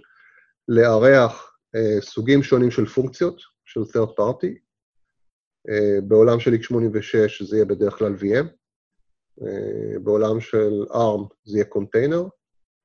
לארח 0.68 1.56
אה, 1.74 2.00
סוגים 2.00 2.42
שונים 2.42 2.70
של 2.70 2.86
פונקציות, 2.86 3.40
של 3.64 3.80
third 3.80 4.10
party. 4.20 4.58
אה, 5.68 6.00
בעולם 6.08 6.40
של 6.40 6.54
x86 6.54 7.44
זה 7.44 7.56
יהיה 7.56 7.64
בדרך 7.64 7.98
כלל 7.98 8.14
VM, 8.14 8.46
אה, 9.42 9.98
בעולם 10.02 10.40
של 10.40 10.84
ARM 10.90 11.34
זה 11.44 11.56
יהיה 11.56 11.64
קונטיינר. 11.64 12.24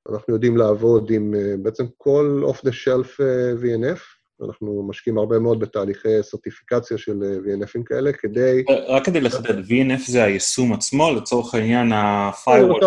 אנחנו 0.08 0.34
יודעים 0.34 0.56
לעבוד 0.56 1.10
עם 1.10 1.34
אה, 1.34 1.54
בעצם 1.62 1.84
כל 1.96 2.42
off-the-shelf 2.50 3.22
אה, 3.22 3.52
VNF, 3.62 4.00
אנחנו 4.46 4.86
משקיעים 4.88 5.18
הרבה 5.18 5.38
מאוד 5.38 5.60
בתהליכי 5.60 6.22
סרטיפיקציה 6.22 6.98
של 6.98 7.22
אה, 7.22 7.36
VNFים 7.36 7.82
כאלה, 7.86 8.12
כדי... 8.12 8.64
רק 8.88 9.04
כדי 9.04 9.20
לחדד, 9.20 9.58
VNF 9.58 10.00
זה 10.06 10.24
היישום 10.24 10.72
עצמו, 10.72 11.10
לצורך 11.16 11.54
העניין 11.54 11.92
ה-firewall. 11.92 12.84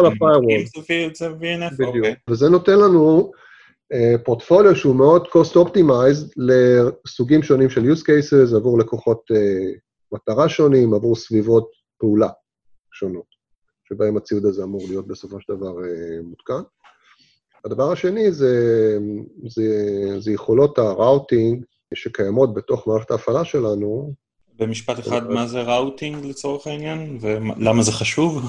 זה 1.14 1.28
VNF? 1.28 1.74
בדיוק. 1.74 1.96
אוקיי. 1.96 2.16
וזה 2.30 2.50
נותן 2.50 2.80
לנו 2.80 3.32
אה, 3.94 4.16
פורטפוליו 4.26 4.76
שהוא 4.76 4.96
מאוד 4.96 5.28
cost 5.28 5.56
optimized 5.56 6.34
לסוגים 6.38 7.44
שונים 7.44 7.70
של 7.70 7.82
use 7.82 8.02
cases 8.02 8.56
עבור 8.56 8.80
לקוחות 8.80 9.22
אה, 9.32 9.72
מטרה 10.12 10.50
שונים, 10.50 10.94
עבור 10.94 11.16
סביבות 11.16 11.70
פעולה 11.98 12.30
שונות, 12.92 13.26
שבהם 13.90 14.18
הציוד 14.18 14.46
הזה 14.46 14.64
אמור 14.64 14.82
להיות 14.88 15.08
בסופו 15.08 15.42
של 15.42 15.54
דבר 15.54 15.74
מותקן. 16.24 16.62
הדבר 17.66 17.92
השני 17.92 18.32
זה, 18.32 18.98
זה, 19.48 19.66
זה 20.20 20.32
יכולות 20.32 20.78
ה 20.78 20.89
routing 20.89 21.64
שקיימות 21.94 22.54
בתוך 22.54 22.88
מערכת 22.88 23.12
ההפעלה 23.12 23.46
שלנו, 23.46 24.14
במשפט 24.60 25.00
אחד, 25.00 25.30
מה 25.30 25.48
זה 25.48 25.62
routing 25.62 26.26
לצורך 26.26 26.68
העניין? 26.68 27.18
ולמה 27.22 27.84
זה 27.84 27.92
חשוב? 27.92 28.42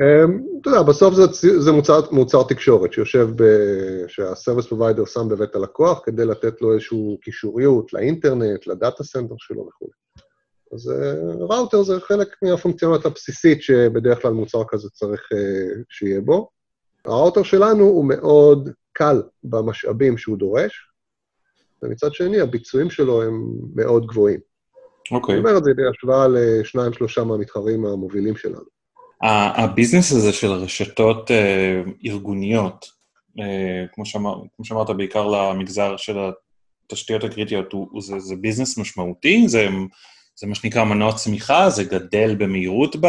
אמ, 0.00 0.42
אתה 0.60 0.70
יודע, 0.70 0.82
בסוף 0.82 1.14
זה, 1.14 1.22
זה 1.60 1.72
מוצר, 1.72 2.00
מוצר 2.10 2.42
תקשורת 2.42 2.92
שיושב, 2.92 3.28
ב, 3.36 3.44
שה 4.08 4.25
service 4.25 4.66
provider 4.66 5.04
שם 5.04 5.28
בבית 5.28 5.54
הלקוח 5.54 6.00
כדי 6.04 6.24
לתת 6.24 6.62
לו 6.62 6.72
איזושהי 6.72 7.16
קישוריות 7.22 7.92
לאינטרנט, 7.92 8.66
ל 8.66 8.74
data 8.74 9.04
center 9.04 9.34
שלו 9.38 9.68
וכו'. 9.68 9.88
אז 10.74 10.90
אה, 10.90 11.44
ראוטר 11.48 11.82
זה 11.82 12.00
חלק 12.00 12.28
מהפונקציונות 12.42 13.06
הבסיסית 13.06 13.62
שבדרך 13.62 14.22
כלל 14.22 14.32
מוצר 14.32 14.62
כזה 14.68 14.88
צריך 14.90 15.28
אה, 15.32 15.82
שיהיה 15.88 16.20
בו. 16.20 16.48
הראוטר 17.04 17.42
שלנו 17.42 17.84
הוא 17.84 18.04
מאוד 18.04 18.68
קל 18.92 19.22
במשאבים 19.44 20.18
שהוא 20.18 20.38
דורש, 20.38 20.88
ומצד 21.82 22.14
שני 22.14 22.40
הביצועים 22.40 22.90
שלו 22.90 23.22
הם 23.22 23.46
מאוד 23.74 24.06
גבוהים. 24.06 24.40
אוקיי. 25.10 25.34
אני 25.34 25.40
אומר 25.40 25.58
את 25.58 25.64
זה 25.64 25.70
בהשוואה 25.76 26.26
לשניים, 26.28 26.92
שלושה 26.92 27.24
מהמתחרים 27.24 27.86
המובילים 27.86 28.36
שלנו. 28.36 28.64
הביזנס 29.22 30.12
הזה 30.12 30.32
של 30.32 30.50
רשתות 30.50 31.30
אה, 31.30 31.82
ארגוניות, 32.06 32.86
אה, 33.40 33.86
כמו, 33.92 34.06
שאמר, 34.06 34.34
כמו 34.56 34.64
שאמרת, 34.64 34.90
בעיקר 34.90 35.26
למגזר 35.26 35.96
של 35.96 36.16
התשתיות 36.86 37.24
הקריטיות, 37.24 37.72
הוא, 37.72 37.88
הוא 37.90 38.02
זה, 38.02 38.18
זה 38.18 38.36
business 38.36 38.78
משמעותי? 38.78 39.48
זה, 39.48 39.68
זה 40.36 40.46
מה 40.46 40.54
שנקרא 40.54 40.84
מנוע 40.84 41.12
צמיחה? 41.12 41.70
זה 41.70 41.84
גדל 41.84 42.34
במהירות 42.34 42.96
ב, 42.96 43.06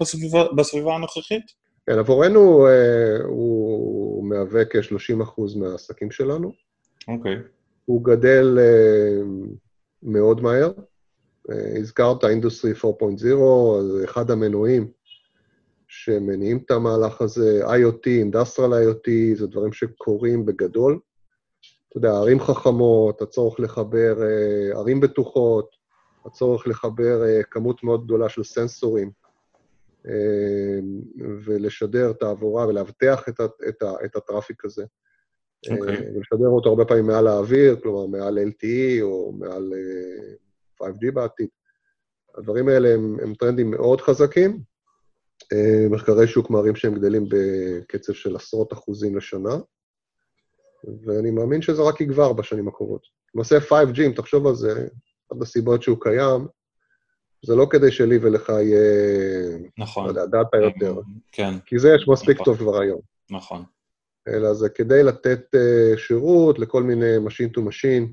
בסביבה, 0.00 0.44
בסביבה 0.56 0.94
הנוכחית? 0.94 1.61
כן, 1.86 1.98
עבורנו 1.98 2.66
אה, 2.66 3.16
הוא 3.24 4.24
מהווה 4.24 4.64
כ-30% 4.64 5.58
מהעסקים 5.58 6.10
שלנו. 6.10 6.52
אוקיי. 7.08 7.36
הוא 7.84 8.04
גדל 8.04 8.58
אה, 8.60 9.22
מאוד 10.02 10.40
מהר. 10.40 10.72
אה, 11.50 11.78
הזכרת 11.78 12.24
Industry 12.24 12.72
4.0, 12.72 13.16
זה 13.82 14.04
אחד 14.04 14.30
המנועים 14.30 14.90
שמניעים 15.88 16.58
את 16.66 16.70
המהלך 16.70 17.20
הזה, 17.20 17.62
IoT, 17.66 18.06
Industrial 18.06 18.72
IoT, 18.72 19.10
זה 19.34 19.46
דברים 19.46 19.72
שקורים 19.72 20.46
בגדול. 20.46 20.98
אתה 21.88 21.98
יודע, 21.98 22.10
ערים 22.10 22.40
חכמות, 22.40 23.22
הצורך 23.22 23.60
לחבר 23.60 24.16
ערים 24.72 25.00
בטוחות, 25.00 25.76
הצורך 26.26 26.66
לחבר 26.66 27.42
כמות 27.50 27.84
מאוד 27.84 28.04
גדולה 28.04 28.28
של 28.28 28.44
סנסורים, 28.44 29.10
ולשדר 31.44 32.12
תעבורה 32.12 32.66
ולאבטח 32.66 33.28
את, 33.28 33.40
את, 33.68 33.82
את 34.04 34.16
הטראפיק 34.16 34.64
הזה. 34.64 34.84
אוקיי. 35.70 35.96
אה, 35.96 36.10
ולשדר 36.14 36.48
אותו 36.48 36.68
הרבה 36.68 36.84
פעמים 36.84 37.06
מעל 37.06 37.26
האוויר, 37.26 37.76
כלומר 37.82 38.06
מעל 38.06 38.38
LTE 38.38 39.02
או 39.02 39.32
מעל 39.32 39.72
אה, 39.72 40.88
5G 40.88 41.12
בעתיד. 41.14 41.48
הדברים 42.38 42.68
האלה 42.68 42.94
הם, 42.94 43.16
הם 43.22 43.34
טרנדים 43.34 43.70
מאוד 43.70 44.00
חזקים. 44.00 44.60
אה, 45.52 45.88
מחקרי 45.90 46.26
שוק 46.26 46.50
מראים 46.50 46.74
שהם 46.74 46.94
גדלים 46.94 47.26
בקצב 47.28 48.12
של 48.12 48.36
עשרות 48.36 48.72
אחוזים 48.72 49.16
לשנה, 49.16 49.56
ואני 51.06 51.30
מאמין 51.30 51.62
שזה 51.62 51.82
רק 51.82 52.00
יגבר 52.00 52.32
בשנים 52.32 52.68
הקרובות. 52.68 53.02
למעשה 53.34 53.58
5G, 53.58 54.00
אם 54.06 54.12
תחשוב 54.16 54.46
על 54.46 54.54
זה, 54.54 54.86
אחת 55.32 55.42
הסיבות 55.42 55.82
שהוא 55.82 55.98
קיים, 56.00 56.46
זה 57.44 57.56
לא 57.56 57.66
כדי 57.70 57.92
שלי 57.92 58.18
ולך 58.22 58.48
יהיה, 58.48 58.78
לא 59.60 59.68
נכון. 59.78 60.06
יודע, 60.06 60.26
דאטה 60.26 60.56
יותר, 60.56 61.00
כן, 61.32 61.54
כי 61.66 61.78
זה 61.78 61.94
יש 61.94 62.08
מספיק 62.08 62.40
נכון. 62.40 62.44
טוב 62.44 62.56
כבר 62.56 62.80
היום. 62.80 63.00
נכון. 63.30 63.64
אלא 64.28 64.54
זה 64.54 64.68
כדי 64.68 65.02
לתת 65.02 65.40
uh, 65.54 65.98
שירות 65.98 66.58
לכל 66.58 66.82
מיני 66.82 67.16
machine 67.16 67.58
to 67.58 67.60
machine. 67.60 68.12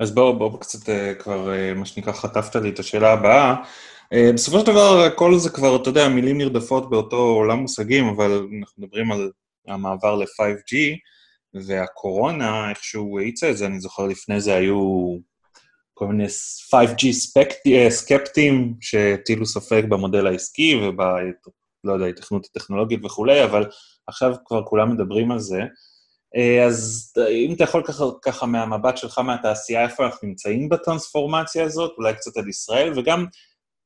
אז 0.00 0.14
בואו 0.14 0.38
בוא 0.38 0.60
קצת 0.60 0.88
אה, 0.88 1.14
כבר, 1.14 1.52
אה, 1.52 1.74
מה 1.74 1.86
שנקרא, 1.86 2.12
חטפת 2.12 2.56
לי 2.56 2.70
את 2.70 2.78
השאלה 2.78 3.12
הבאה. 3.12 3.54
אה, 4.12 4.30
בסופו 4.34 4.60
של 4.60 4.66
דבר, 4.66 5.10
כל 5.16 5.38
זה 5.38 5.50
כבר, 5.50 5.76
אתה 5.76 5.88
יודע, 5.88 6.08
מילים 6.08 6.38
נרדפות 6.38 6.90
באותו 6.90 7.16
עולם 7.16 7.58
מושגים, 7.58 8.04
אבל 8.04 8.46
אנחנו 8.60 8.82
מדברים 8.82 9.12
על 9.12 9.30
המעבר 9.68 10.16
ל-5G, 10.16 10.76
והקורונה, 11.66 12.70
איכשהו 12.70 13.18
האיצה 13.18 13.50
את 13.50 13.56
זה, 13.56 13.66
אני 13.66 13.80
זוכר 13.80 14.06
לפני 14.06 14.40
זה 14.40 14.54
היו 14.54 15.16
כל 15.98 16.06
מיני 16.06 16.26
5G 16.26 17.12
ספקט- 17.12 17.66
אה, 17.66 17.90
סקפטים 17.90 18.74
שהטילו 18.80 19.46
ספק 19.46 19.84
במודל 19.88 20.26
העסקי 20.26 20.74
וב... 20.76 21.00
לא 21.84 21.92
יודע, 21.92 22.06
התכנות 22.06 22.46
הטכנולוגית 22.50 23.04
וכולי, 23.04 23.44
אבל 23.44 23.66
עכשיו 24.06 24.34
כבר 24.44 24.64
כולם 24.64 24.92
מדברים 24.92 25.30
על 25.30 25.38
זה. 25.38 25.60
אה, 26.36 26.64
אז 26.66 27.12
אם 27.30 27.52
אתה 27.54 27.64
יכול 27.64 27.82
ככה, 27.86 28.04
ככה 28.22 28.46
מהמבט 28.46 28.96
שלך 28.96 29.18
מהתעשייה, 29.18 29.82
איפה 29.84 30.06
אנחנו 30.06 30.28
נמצאים 30.28 30.68
בטרנספורמציה 30.68 31.64
הזאת, 31.64 31.92
אולי 31.98 32.14
קצת 32.14 32.36
על 32.36 32.48
ישראל, 32.48 32.92
וגם, 32.98 33.26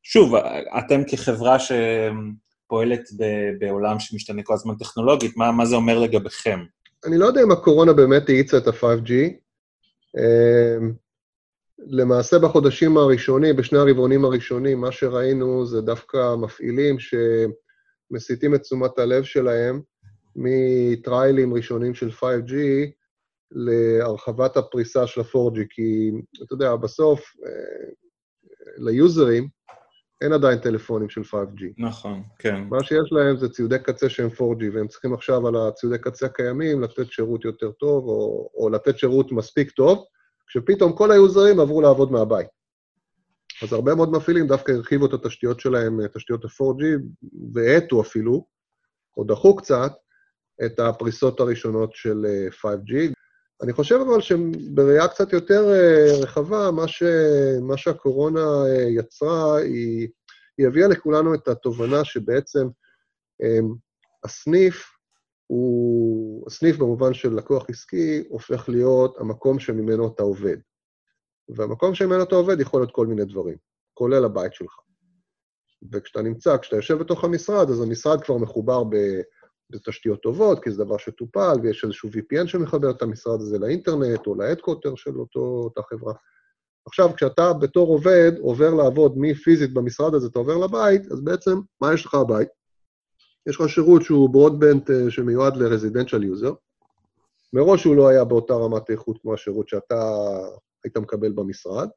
שוב, 0.02 0.34
אתם 0.78 1.02
כחברה 1.10 1.56
שפועלת 1.58 3.02
ב- 3.18 3.50
בעולם 3.58 4.00
שמשתנה 4.00 4.42
כל 4.42 4.54
הזמן 4.54 4.74
טכנולוגית, 4.74 5.36
מה, 5.36 5.52
מה 5.52 5.66
זה 5.66 5.76
אומר 5.76 5.98
לגביכם? 5.98 6.60
אני 7.06 7.18
לא 7.18 7.26
יודע 7.26 7.42
אם 7.42 7.50
הקורונה 7.52 7.92
באמת 7.92 8.28
האיצה 8.28 8.56
את 8.56 8.66
ה-5G. 8.66 9.12
למעשה 11.86 12.38
בחודשים 12.38 12.96
הראשונים, 12.96 13.56
בשני 13.56 13.78
הרבעונים 13.78 14.24
הראשונים, 14.24 14.80
מה 14.80 14.92
שראינו 14.92 15.66
זה 15.66 15.80
דווקא 15.80 16.34
מפעילים 16.36 16.96
שמסיטים 16.98 18.54
את 18.54 18.60
תשומת 18.60 18.98
הלב 18.98 19.22
שלהם 19.22 19.80
מטריילים 20.36 21.54
ראשונים 21.54 21.94
של 21.94 22.08
5G 22.10 22.54
להרחבת 23.50 24.56
הפריסה 24.56 25.06
של 25.06 25.20
ה-4G, 25.20 25.58
כי 25.70 26.10
אתה 26.42 26.54
יודע, 26.54 26.76
בסוף 26.76 27.20
אה, 27.20 27.90
ליוזרים 28.76 29.48
אין 30.22 30.32
עדיין 30.32 30.58
טלפונים 30.58 31.08
של 31.08 31.20
5G. 31.20 31.64
נכון, 31.78 32.22
כן. 32.38 32.64
מה 32.70 32.84
שיש 32.84 33.12
להם 33.12 33.36
זה 33.36 33.48
ציודי 33.48 33.78
קצה 33.78 34.08
שהם 34.08 34.28
4G, 34.28 34.64
והם 34.72 34.88
צריכים 34.88 35.14
עכשיו 35.14 35.48
על 35.48 35.56
הציודי 35.56 35.98
קצה 35.98 36.26
הקיימים 36.26 36.80
לתת 36.80 37.12
שירות 37.12 37.44
יותר 37.44 37.72
טוב, 37.72 38.04
או, 38.04 38.50
או 38.54 38.70
לתת 38.70 38.98
שירות 38.98 39.32
מספיק 39.32 39.70
טוב, 39.70 40.04
כשפתאום 40.46 40.92
כל 40.92 41.10
היוזרים 41.10 41.60
עברו 41.60 41.80
לעבוד 41.80 42.12
מהבית. 42.12 42.46
אז 43.62 43.72
הרבה 43.72 43.94
מאוד 43.94 44.10
מפעילים 44.12 44.46
דווקא 44.46 44.72
הרחיבו 44.72 45.06
את 45.06 45.12
התשתיות 45.12 45.60
שלהם, 45.60 46.06
תשתיות 46.06 46.44
ה-4G, 46.44 46.84
והאטו 47.52 48.00
אפילו, 48.00 48.46
או 49.16 49.24
דחו 49.24 49.56
קצת, 49.56 49.92
את 50.64 50.80
הפריסות 50.80 51.40
הראשונות 51.40 51.94
של 51.94 52.26
5G. 52.50 52.94
אני 53.62 53.72
חושב 53.72 53.94
אבל 53.94 54.20
שבראייה 54.20 55.08
קצת 55.08 55.32
יותר 55.32 55.64
רחבה, 56.22 56.70
מה, 56.70 56.88
ש, 56.88 57.02
מה 57.60 57.76
שהקורונה 57.76 58.40
יצרה, 58.98 59.56
היא, 59.56 60.08
היא 60.58 60.66
הביאה 60.66 60.88
לכולנו 60.88 61.34
את 61.34 61.48
התובנה 61.48 62.04
שבעצם 62.04 62.66
הסניף 64.24 64.92
הוא, 65.52 66.46
הסניף 66.46 66.76
במובן 66.76 67.14
של 67.14 67.34
לקוח 67.34 67.70
עסקי, 67.70 68.24
הופך 68.28 68.68
להיות 68.68 69.18
המקום 69.18 69.58
שממנו 69.58 70.08
אתה 70.08 70.22
עובד. 70.22 70.56
והמקום 71.48 71.94
שממנו 71.94 72.22
אתה 72.22 72.34
עובד 72.34 72.60
יכול 72.60 72.80
להיות 72.80 72.92
כל 72.92 73.06
מיני 73.06 73.24
דברים, 73.24 73.56
כולל 73.94 74.24
הבית 74.24 74.54
שלך. 74.54 74.72
וכשאתה 75.92 76.22
נמצא, 76.22 76.56
כשאתה 76.56 76.76
יושב 76.76 76.98
בתוך 76.98 77.24
המשרד, 77.24 77.70
אז 77.70 77.80
המשרד 77.82 78.22
כבר 78.24 78.36
מחובר 78.36 78.82
בתשתיות 79.70 80.22
טובות, 80.22 80.64
כי 80.64 80.70
זה 80.70 80.84
דבר 80.84 80.96
שטופל, 80.98 81.54
ויש 81.62 81.84
איזשהו 81.84 82.08
VPN 82.08 82.46
שמחבר 82.46 82.90
את 82.90 83.02
המשרד 83.02 83.40
הזה 83.40 83.58
לאינטרנט 83.58 84.26
או 84.26 84.34
להדקוטר 84.34 84.94
של 84.94 85.20
אותו, 85.20 85.40
אותה 85.40 85.82
חברה. 85.82 86.14
עכשיו, 86.86 87.10
כשאתה 87.16 87.52
בתור 87.52 87.88
עובד 87.88 88.32
עובר 88.40 88.74
לעבוד 88.74 89.14
מפיזית 89.16 89.74
במשרד 89.74 90.14
הזה, 90.14 90.28
אתה 90.28 90.38
עובר 90.38 90.56
לבית, 90.56 91.12
אז 91.12 91.20
בעצם, 91.20 91.60
מה 91.80 91.94
יש 91.94 92.06
לך 92.06 92.14
בבית? 92.14 92.61
יש 93.48 93.60
לך 93.60 93.68
שירות 93.68 94.02
שהוא 94.02 94.30
ברודבנט 94.30 94.90
אה, 94.90 95.10
שמיועד 95.10 95.56
ל-residential 95.56 96.22
user. 96.36 96.54
מראש 97.52 97.84
הוא 97.84 97.96
לא 97.96 98.08
היה 98.08 98.24
באותה 98.24 98.54
רמת 98.54 98.90
איכות 98.90 99.18
כמו 99.22 99.34
השירות 99.34 99.68
שאתה 99.68 100.28
היית 100.84 100.96
מקבל 100.96 101.32
במשרד, 101.32 101.88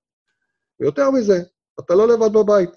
ויותר 0.79 1.11
מזה, 1.11 1.39
אתה 1.79 1.95
לא 1.95 2.07
לבד 2.07 2.33
בבית, 2.33 2.69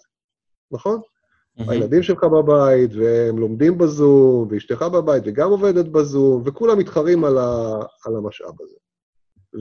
נכון? 0.71 1.01
Mm-hmm. 1.01 1.71
הילדים 1.71 2.03
שלך 2.03 2.25
בבית, 2.25 2.91
והם 2.95 3.39
לומדים 3.39 3.79
בזום, 3.79 4.49
ואשתך 4.51 4.83
בבית, 4.83 5.23
וגם 5.27 5.51
עובדת 5.51 5.89
בזום, 5.89 6.43
וכולם 6.47 6.79
מתחרים 6.79 7.25
על, 7.25 7.39
ה, 7.39 7.79
על 8.07 8.17
המשאב 8.17 8.55
הזה. 8.63 8.77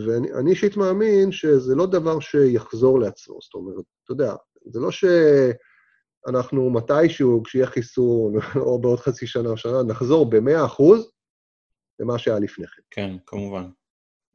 ואני 0.05 0.49
אישית 0.51 0.77
מאמין 0.77 1.31
שזה 1.31 1.75
לא 1.75 1.85
דבר 1.85 2.19
שיחזור 2.19 2.99
לעצמו, 2.99 3.39
זאת 3.41 3.53
אומרת, 3.53 3.85
אתה 4.03 4.11
יודע, 4.11 4.35
זה 4.65 4.79
לא 4.79 4.91
שאנחנו 6.25 6.69
מתישהו, 6.69 7.43
כשיהיה 7.43 7.67
חיסון, 7.67 8.33
או 8.65 8.81
בעוד 8.81 8.99
חצי 8.99 9.27
שנה 9.27 9.49
או 9.49 9.57
שנה, 9.57 9.83
נחזור 9.83 10.29
ב-100% 10.29 10.83
למה 11.99 12.19
שהיה 12.19 12.39
לפני 12.39 12.67
כן. 12.67 12.81
כן, 12.91 13.17
כמובן. 13.25 13.69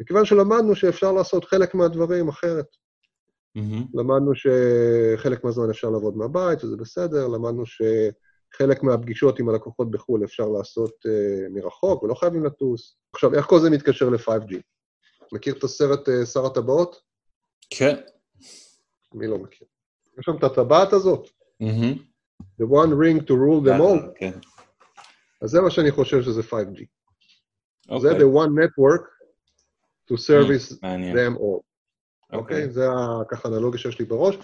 מכיוון 0.00 0.24
שלמדנו 0.24 0.76
שאפשר 0.76 1.12
לעשות 1.12 1.44
חלק 1.44 1.74
מהדברים 1.74 2.28
אחרת. 2.28 2.66
Mm-hmm. 3.58 3.84
למדנו 3.94 4.32
שחלק 4.34 5.44
מהזמן 5.44 5.70
אפשר 5.70 5.90
לעבוד 5.90 6.16
מהבית, 6.16 6.64
וזה 6.64 6.76
בסדר, 6.76 7.28
למדנו 7.28 7.64
שחלק 7.66 8.82
מהפגישות 8.82 9.38
עם 9.38 9.48
הלקוחות 9.48 9.90
בחו"ל 9.90 10.24
אפשר 10.24 10.48
לעשות 10.48 10.92
uh, 11.06 11.50
מרחוק, 11.50 12.02
ולא 12.02 12.14
חייבים 12.14 12.44
לטוס. 12.44 12.96
עכשיו, 13.12 13.34
איך 13.34 13.46
כל 13.46 13.60
זה 13.60 13.70
מתקשר 13.70 14.08
ל-5G? 14.08 14.56
מכיר 15.32 15.54
את 15.58 15.64
הסרט 15.64 16.08
uh, 16.08 16.26
שר 16.26 16.46
הטבעות? 16.46 17.00
כן. 17.70 17.96
מי 19.14 19.26
לא 19.26 19.38
מכיר? 19.38 19.66
יש 20.18 20.24
שם 20.24 20.36
את 20.36 20.44
הטבעת 20.44 20.92
הזאת. 20.92 21.28
Mm-hmm. 21.62 21.92
The 22.58 22.66
one 22.66 22.92
ring 22.94 23.20
to 23.26 23.34
rule 23.34 23.60
them 23.60 23.80
all. 23.80 24.28
אז 25.42 25.50
זה 25.50 25.60
מה 25.60 25.70
שאני 25.70 25.90
חושב 25.90 26.22
שזה 26.22 26.40
5G. 26.40 26.80
Okay. 27.88 28.00
זה 28.00 28.10
אוקיי. 28.10 28.20
the 28.20 28.34
one 28.34 28.50
network 28.50 29.04
to 30.10 30.16
service 30.16 30.72
mm, 30.72 31.16
them 31.16 31.38
all. 31.38 31.62
אוקיי? 32.32 32.64
Okay. 32.64 32.70
זה 32.70 32.86
ככה 33.30 33.48
אנלוגיה 33.48 33.78
שיש 33.80 33.98
לי 33.98 34.04
בראש. 34.04 34.36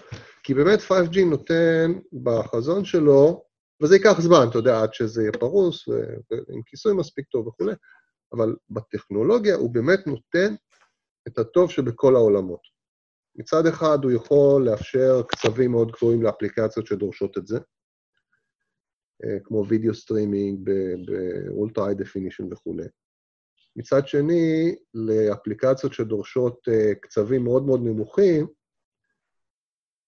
כי 0.43 0.53
באמת 0.53 0.79
5G 0.79 1.25
נותן 1.29 1.99
בחזון 2.23 2.85
שלו, 2.85 3.43
וזה 3.81 3.95
ייקח 3.95 4.19
זמן, 4.19 4.47
אתה 4.49 4.57
יודע, 4.57 4.81
עד 4.81 4.93
שזה 4.93 5.21
יהיה 5.21 5.31
פרוס, 5.31 5.87
ועם 5.87 6.61
כיסוי 6.65 6.93
מספיק 6.93 7.25
טוב 7.27 7.47
וכולי, 7.47 7.73
אבל 8.33 8.55
בטכנולוגיה 8.69 9.55
הוא 9.55 9.73
באמת 9.73 10.07
נותן 10.07 10.55
את 11.27 11.37
הטוב 11.37 11.71
שבכל 11.71 12.15
העולמות. 12.15 12.78
מצד 13.35 13.65
אחד 13.65 13.97
הוא 14.03 14.11
יכול 14.11 14.65
לאפשר 14.65 15.21
קצבים 15.27 15.71
מאוד 15.71 15.91
גבוהים 15.91 16.23
לאפליקציות 16.23 16.87
שדורשות 16.87 17.37
את 17.37 17.47
זה, 17.47 17.57
אה, 19.23 19.39
כמו 19.43 19.65
וידאו 19.67 19.93
streaming 19.93 20.69
ב-ultra 21.05 21.87
high 21.87 21.95
definition 21.95 22.53
וכולי. 22.53 22.85
מצד 23.75 24.07
שני, 24.07 24.75
לאפליקציות 24.93 25.93
שדורשות 25.93 26.67
uh, 26.67 26.95
קצבים 26.99 27.43
מאוד 27.43 27.63
מאוד 27.63 27.81
נמוכים, 27.83 28.47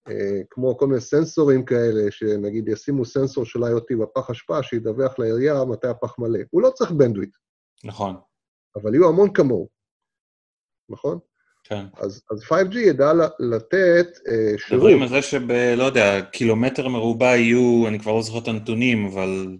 uh, 0.08 0.12
כמו 0.50 0.78
כל 0.78 0.86
מיני 0.86 1.00
סנסורים 1.00 1.64
כאלה, 1.64 2.10
שנגיד 2.10 2.68
ישימו 2.68 3.04
סנסור 3.04 3.44
של 3.44 3.58
IoT 3.58 4.02
בפח 4.02 4.30
אשפה, 4.30 4.62
שידווח 4.62 5.18
לעירייה 5.18 5.64
מתי 5.64 5.86
הפח 5.86 6.18
מלא. 6.18 6.40
הוא 6.50 6.62
לא 6.62 6.70
צריך 6.70 6.90
bandwidth. 6.90 7.36
נכון. 7.84 8.16
אבל 8.76 8.94
יהיו 8.94 9.08
המון 9.08 9.32
כמוהו, 9.32 9.68
נכון? 10.88 11.18
כן. 11.64 11.84
אז, 11.96 12.22
אז 12.30 12.42
5G 12.42 12.78
ידע 12.78 13.12
לתת 13.38 14.06
uh, 14.16 14.30
שירות. 14.58 14.82
מדברים 14.82 15.02
על 15.02 15.08
זה 15.08 15.22
שב... 15.22 15.52
לא 15.76 15.84
יודע, 15.84 16.20
קילומטר 16.32 16.88
מרובע 16.88 17.36
יהיו, 17.36 17.84
אני 17.88 17.98
כבר 17.98 18.12
לא 18.12 18.22
זוכר 18.22 18.38
את 18.38 18.48
הנתונים, 18.48 19.06
אבל... 19.06 19.56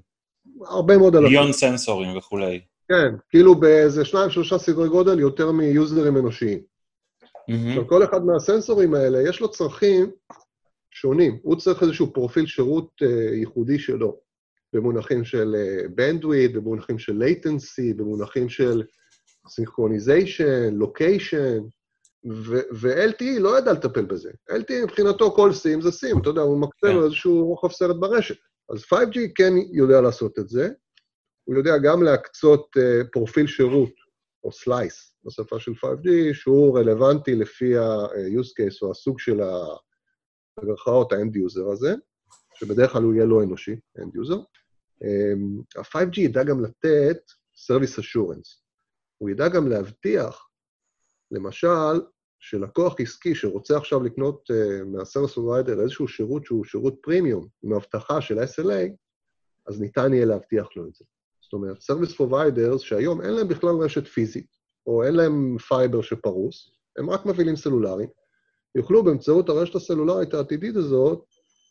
הרבה 0.66 0.98
מאוד 0.98 1.14
אלפים. 1.14 1.28
מיליון 1.28 1.52
סנסורים 1.52 2.16
וכולי. 2.16 2.60
כן, 2.88 3.14
כאילו 3.30 3.54
באיזה 3.54 4.04
שניים, 4.04 4.30
שלושה 4.30 4.58
סדרי 4.58 4.88
גודל 4.88 5.18
יותר 5.18 5.52
מיוזרים 5.52 6.16
אנושיים. 6.16 6.58
Mm-hmm. 6.58 7.68
עכשיו, 7.68 7.88
כל 7.88 8.04
אחד 8.04 8.24
מהסנסורים 8.24 8.94
האלה, 8.94 9.28
יש 9.28 9.40
לו 9.40 9.50
צרכים 9.50 10.10
שונים. 10.90 11.38
הוא 11.42 11.56
צריך 11.56 11.82
איזשהו 11.82 12.12
פרופיל 12.12 12.46
שירות 12.46 12.90
uh, 13.02 13.34
ייחודי 13.34 13.78
שלו, 13.78 14.20
במונחים 14.72 15.24
של 15.24 15.56
bandwidth, 15.88 16.52
uh, 16.52 16.56
במונחים 16.56 16.98
של 16.98 17.22
latency, 17.22 17.96
במונחים 17.96 18.48
של 18.48 18.82
synchronization, 19.48 20.74
location, 20.74 21.58
ו-LTE 22.24 23.40
לא 23.40 23.58
ידע 23.58 23.72
לטפל 23.72 24.04
בזה. 24.04 24.30
LTE 24.50 24.84
מבחינתו 24.84 25.30
כל 25.30 25.52
סים 25.52 25.80
זה 25.80 25.90
סים, 25.90 26.18
אתה 26.18 26.28
יודע, 26.28 26.40
הוא 26.40 26.60
מקצה 26.60 26.86
לו 26.86 27.00
כן. 27.00 27.04
איזשהו 27.04 27.46
רוחב 27.46 27.70
סרט 27.70 27.96
ברשת. 27.96 28.36
אז 28.70 28.78
5G 28.78 29.18
כן 29.34 29.52
יודע 29.72 30.00
לעשות 30.00 30.38
את 30.38 30.48
זה, 30.48 30.68
הוא 31.44 31.56
יודע 31.56 31.78
גם 31.78 32.02
להקצות 32.02 32.66
uh, 32.76 33.06
פרופיל 33.12 33.46
שירות, 33.46 33.92
או 34.44 34.52
slice, 34.52 35.14
בשפה 35.24 35.60
של 35.60 35.72
5G, 35.72 36.08
שהוא 36.32 36.78
רלוונטי 36.78 37.34
לפי 37.34 37.78
ה-use 37.78 38.50
case 38.60 38.78
או 38.82 38.90
הסוג 38.90 39.20
של 39.20 39.40
ה... 39.40 39.64
במירכאות 40.60 41.12
ה-end 41.12 41.36
user 41.36 41.72
הזה, 41.72 41.94
שבדרך 42.54 42.92
כלל 42.92 43.02
הוא 43.02 43.14
יהיה 43.14 43.24
לא 43.24 43.42
אנושי, 43.42 43.76
end 43.98 44.16
user. 44.16 44.38
Um, 45.04 45.78
ה-5G 45.78 46.20
ידע 46.20 46.44
גם 46.44 46.64
לתת 46.64 47.18
service 47.56 47.98
assurance. 47.98 48.62
הוא 49.18 49.30
ידע 49.30 49.48
גם 49.48 49.68
להבטיח, 49.68 50.48
למשל, 51.32 52.00
שלקוח 52.40 52.94
עסקי 52.98 53.34
שרוצה 53.34 53.76
עכשיו 53.76 54.02
לקנות 54.02 54.50
uh, 54.50 54.84
מה-service 54.84 55.36
provider 55.36 55.80
איזשהו 55.80 56.08
שירות 56.08 56.44
שהוא 56.44 56.64
שירות 56.64 56.94
פרימיום, 57.02 57.48
עם 57.62 57.72
הבטחה 57.72 58.20
של 58.20 58.38
SLA, 58.38 58.90
אז 59.66 59.80
ניתן 59.80 60.14
יהיה 60.14 60.26
להבטיח 60.26 60.66
לו 60.76 60.86
את 60.88 60.94
זה. 60.94 61.04
זאת 61.42 61.52
אומרת, 61.52 61.76
Service 61.76 62.16
Providers 62.20 62.78
שהיום 62.78 63.20
אין 63.20 63.30
להם 63.30 63.48
בכלל 63.48 63.74
רשת 63.76 64.06
פיזית, 64.06 64.46
או 64.86 65.04
אין 65.04 65.14
להם 65.14 65.56
fiber 65.58 66.02
שפרוס, 66.02 66.70
הם 66.98 67.10
רק 67.10 67.26
מפעילים 67.26 67.56
סלולרי, 67.56 68.06
יוכלו 68.74 69.04
באמצעות 69.04 69.48
הרשת 69.48 69.74
הסלולרית 69.74 70.34
העתידית 70.34 70.76
הזאת 70.76 71.24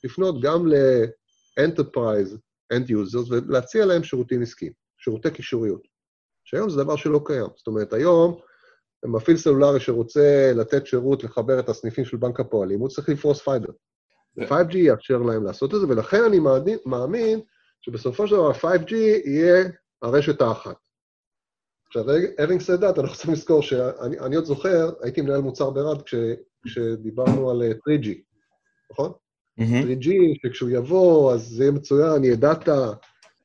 לפנות 0.04 0.42
גם 0.42 0.68
ל-Enterprise 0.68 2.38
End 2.74 2.90
Users 2.90 3.30
ולהציע 3.30 3.86
להם 3.86 4.04
שירותים 4.04 4.42
עסקיים, 4.42 4.72
שירותי 4.98 5.32
קישוריות. 5.32 5.88
שהיום 6.44 6.70
זה 6.70 6.84
דבר 6.84 6.96
שלא 6.96 7.22
קיים. 7.26 7.48
זאת 7.56 7.68
אומרת, 7.68 7.94
היום 7.94 8.40
מפעיל 9.06 9.38
סלולרי 9.38 9.80
שרוצה 9.80 10.52
לתת 10.56 10.88
שירות 10.88 11.24
לחבר 11.24 11.60
את 11.60 11.70
הסניפים 11.70 12.06
של 12.06 12.18
בנק 12.18 12.40
הפועלים, 12.40 12.80
הוא 12.80 12.90
צריך 12.90 13.10
לפרוס 13.10 13.42
fiber. 13.42 13.74
ו-5G 14.38 14.78
יאפשר 14.78 15.18
להם 15.18 15.44
לעשות 15.44 15.74
את 15.74 15.80
זה, 15.80 15.88
ולכן 15.88 16.24
אני 16.24 16.40
מאמין 16.86 17.40
שבסופו 17.82 18.28
של 18.28 18.36
דבר 18.36 18.52
5G 18.52 18.94
יהיה 19.26 19.70
הרשת 20.02 20.42
האחת. 20.42 20.76
עכשיו, 21.88 22.06
having 22.16 22.62
said 22.62 22.82
that, 22.82 23.00
אנחנו 23.00 23.16
צריכים 23.16 23.34
לזכור 23.34 23.62
שאני 23.62 24.36
עוד 24.36 24.46
זוכר, 24.46 24.92
הייתי 25.02 25.22
מנהל 25.22 25.42
מוצר 25.42 25.70
ברד 25.70 26.02
כש, 26.02 26.16
כשדיברנו 26.66 27.50
על 27.52 27.62
3G, 27.62 28.08
אה, 28.08 28.14
נכון? 28.92 29.12
Mm-hmm. 29.60 30.04
3G, 30.04 30.10
שכשהוא 30.44 30.70
יבוא, 30.70 31.34
אז 31.34 31.42
זה 31.42 31.64
יהיה 31.64 31.72
מצוין, 31.72 32.24
יהיה 32.24 32.36
דאטה, 32.36 32.94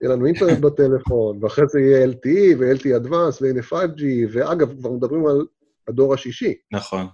יהיה 0.01 0.13
לנו 0.13 0.27
אינטרנט 0.27 0.59
בטלפון, 0.59 1.45
ואחרי 1.45 1.65
זה 1.69 1.81
יהיה 1.81 2.07
LTE 2.07 2.57
ו-LTE 2.59 3.05
Advance, 3.05 3.39
והנה 3.41 3.61
5G, 3.61 4.03
ואגב, 4.33 4.79
כבר 4.81 4.91
מדברים 4.91 5.27
על 5.27 5.47
הדור 5.89 6.15
השישי. 6.15 6.55
נכון. 6.73 7.07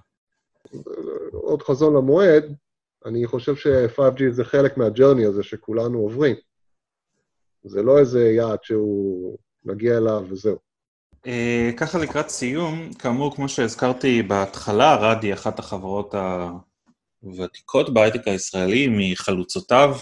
עוד 1.32 1.62
חזון 1.62 1.94
למועד, 1.96 2.54
אני 3.06 3.26
חושב 3.26 3.56
ש-5G 3.56 4.30
זה 4.30 4.44
חלק 4.44 4.76
מהג'רני 4.76 5.24
הזה 5.24 5.42
שכולנו 5.42 5.98
עוברים. 5.98 6.36
זה 7.64 7.82
לא 7.82 7.98
איזה 7.98 8.30
יעד 8.30 8.58
שהוא 8.62 9.38
מגיע 9.64 9.98
אליו 9.98 10.24
וזהו. 10.28 10.56
Uh, 11.26 11.76
ככה 11.76 11.98
לקראת 11.98 12.28
סיום, 12.28 12.90
כאמור, 12.98 13.36
כמו 13.36 13.48
שהזכרתי 13.48 14.22
בהתחלה, 14.22 14.96
רדי 14.96 15.26
היא 15.26 15.34
אחת 15.34 15.58
החברות 15.58 16.14
הוותיקות 17.22 17.94
בהייטק 17.94 18.28
הישראלי, 18.28 18.88
מחלוצותיו. 18.90 19.96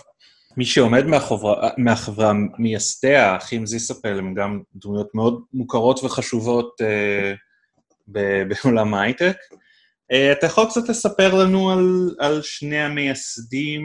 מי 0.56 0.64
שעומד 0.64 1.06
מהחברה, 1.06 1.70
מהחברה 1.78 2.32
מייסדיה, 2.58 3.32
האחים 3.32 3.66
זיסאפל, 3.66 4.18
הם 4.18 4.34
גם 4.34 4.60
דמויות 4.74 5.14
מאוד 5.14 5.42
מוכרות 5.52 6.04
וחשובות 6.04 6.80
אה, 6.80 7.34
בעולם 8.08 8.94
ההייטק. 8.94 9.36
אה, 10.12 10.32
אתה 10.32 10.46
יכול 10.46 10.66
קצת 10.70 10.88
לספר 10.88 11.34
לנו 11.34 11.70
על, 11.70 12.14
על 12.18 12.42
שני 12.42 12.78
המייסדים 12.78 13.82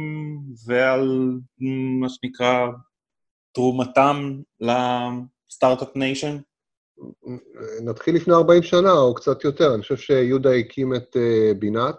ועל 0.67 1.31
מה 1.99 2.07
שנקרא 2.09 2.67
תרומתם 3.53 4.41
ל-Start-Up 4.61 5.95
Nation? 5.95 6.37
נתחיל 7.81 8.15
לפני 8.15 8.33
40 8.33 8.63
שנה, 8.63 8.91
או 8.91 9.15
קצת 9.15 9.43
יותר. 9.43 9.73
אני 9.73 9.81
חושב 9.81 9.97
שיהודה 9.97 10.53
הקים 10.53 10.95
את 10.95 11.15
uh, 11.15 11.53
בינת. 11.59 11.95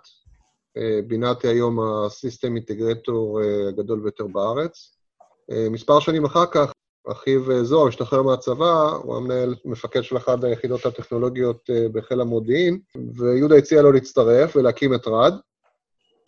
בינת 1.06 1.42
היא 1.42 1.50
היום 1.50 1.78
ה-system 1.80 2.56
integrator 2.56 3.40
uh, 3.40 3.68
הגדול 3.68 4.00
ביותר 4.00 4.26
בארץ. 4.26 4.96
Uh, 5.50 5.70
מספר 5.70 6.00
שנים 6.00 6.24
אחר 6.24 6.46
כך, 6.46 6.72
אחיו 7.12 7.64
זוהר 7.64 7.88
השתחרר 7.88 8.22
מהצבא, 8.22 8.90
הוא 9.02 9.16
המנהל, 9.16 9.54
מפקד 9.64 10.02
של 10.02 10.16
אחת 10.16 10.44
היחידות 10.44 10.86
הטכנולוגיות 10.86 11.70
בחיל 11.92 12.20
המודיעין, 12.20 12.80
ויהודה 13.14 13.56
הציע 13.56 13.82
לו 13.82 13.92
להצטרף 13.92 14.56
ולהקים 14.56 14.94
את 14.94 15.06
רד. 15.06 15.34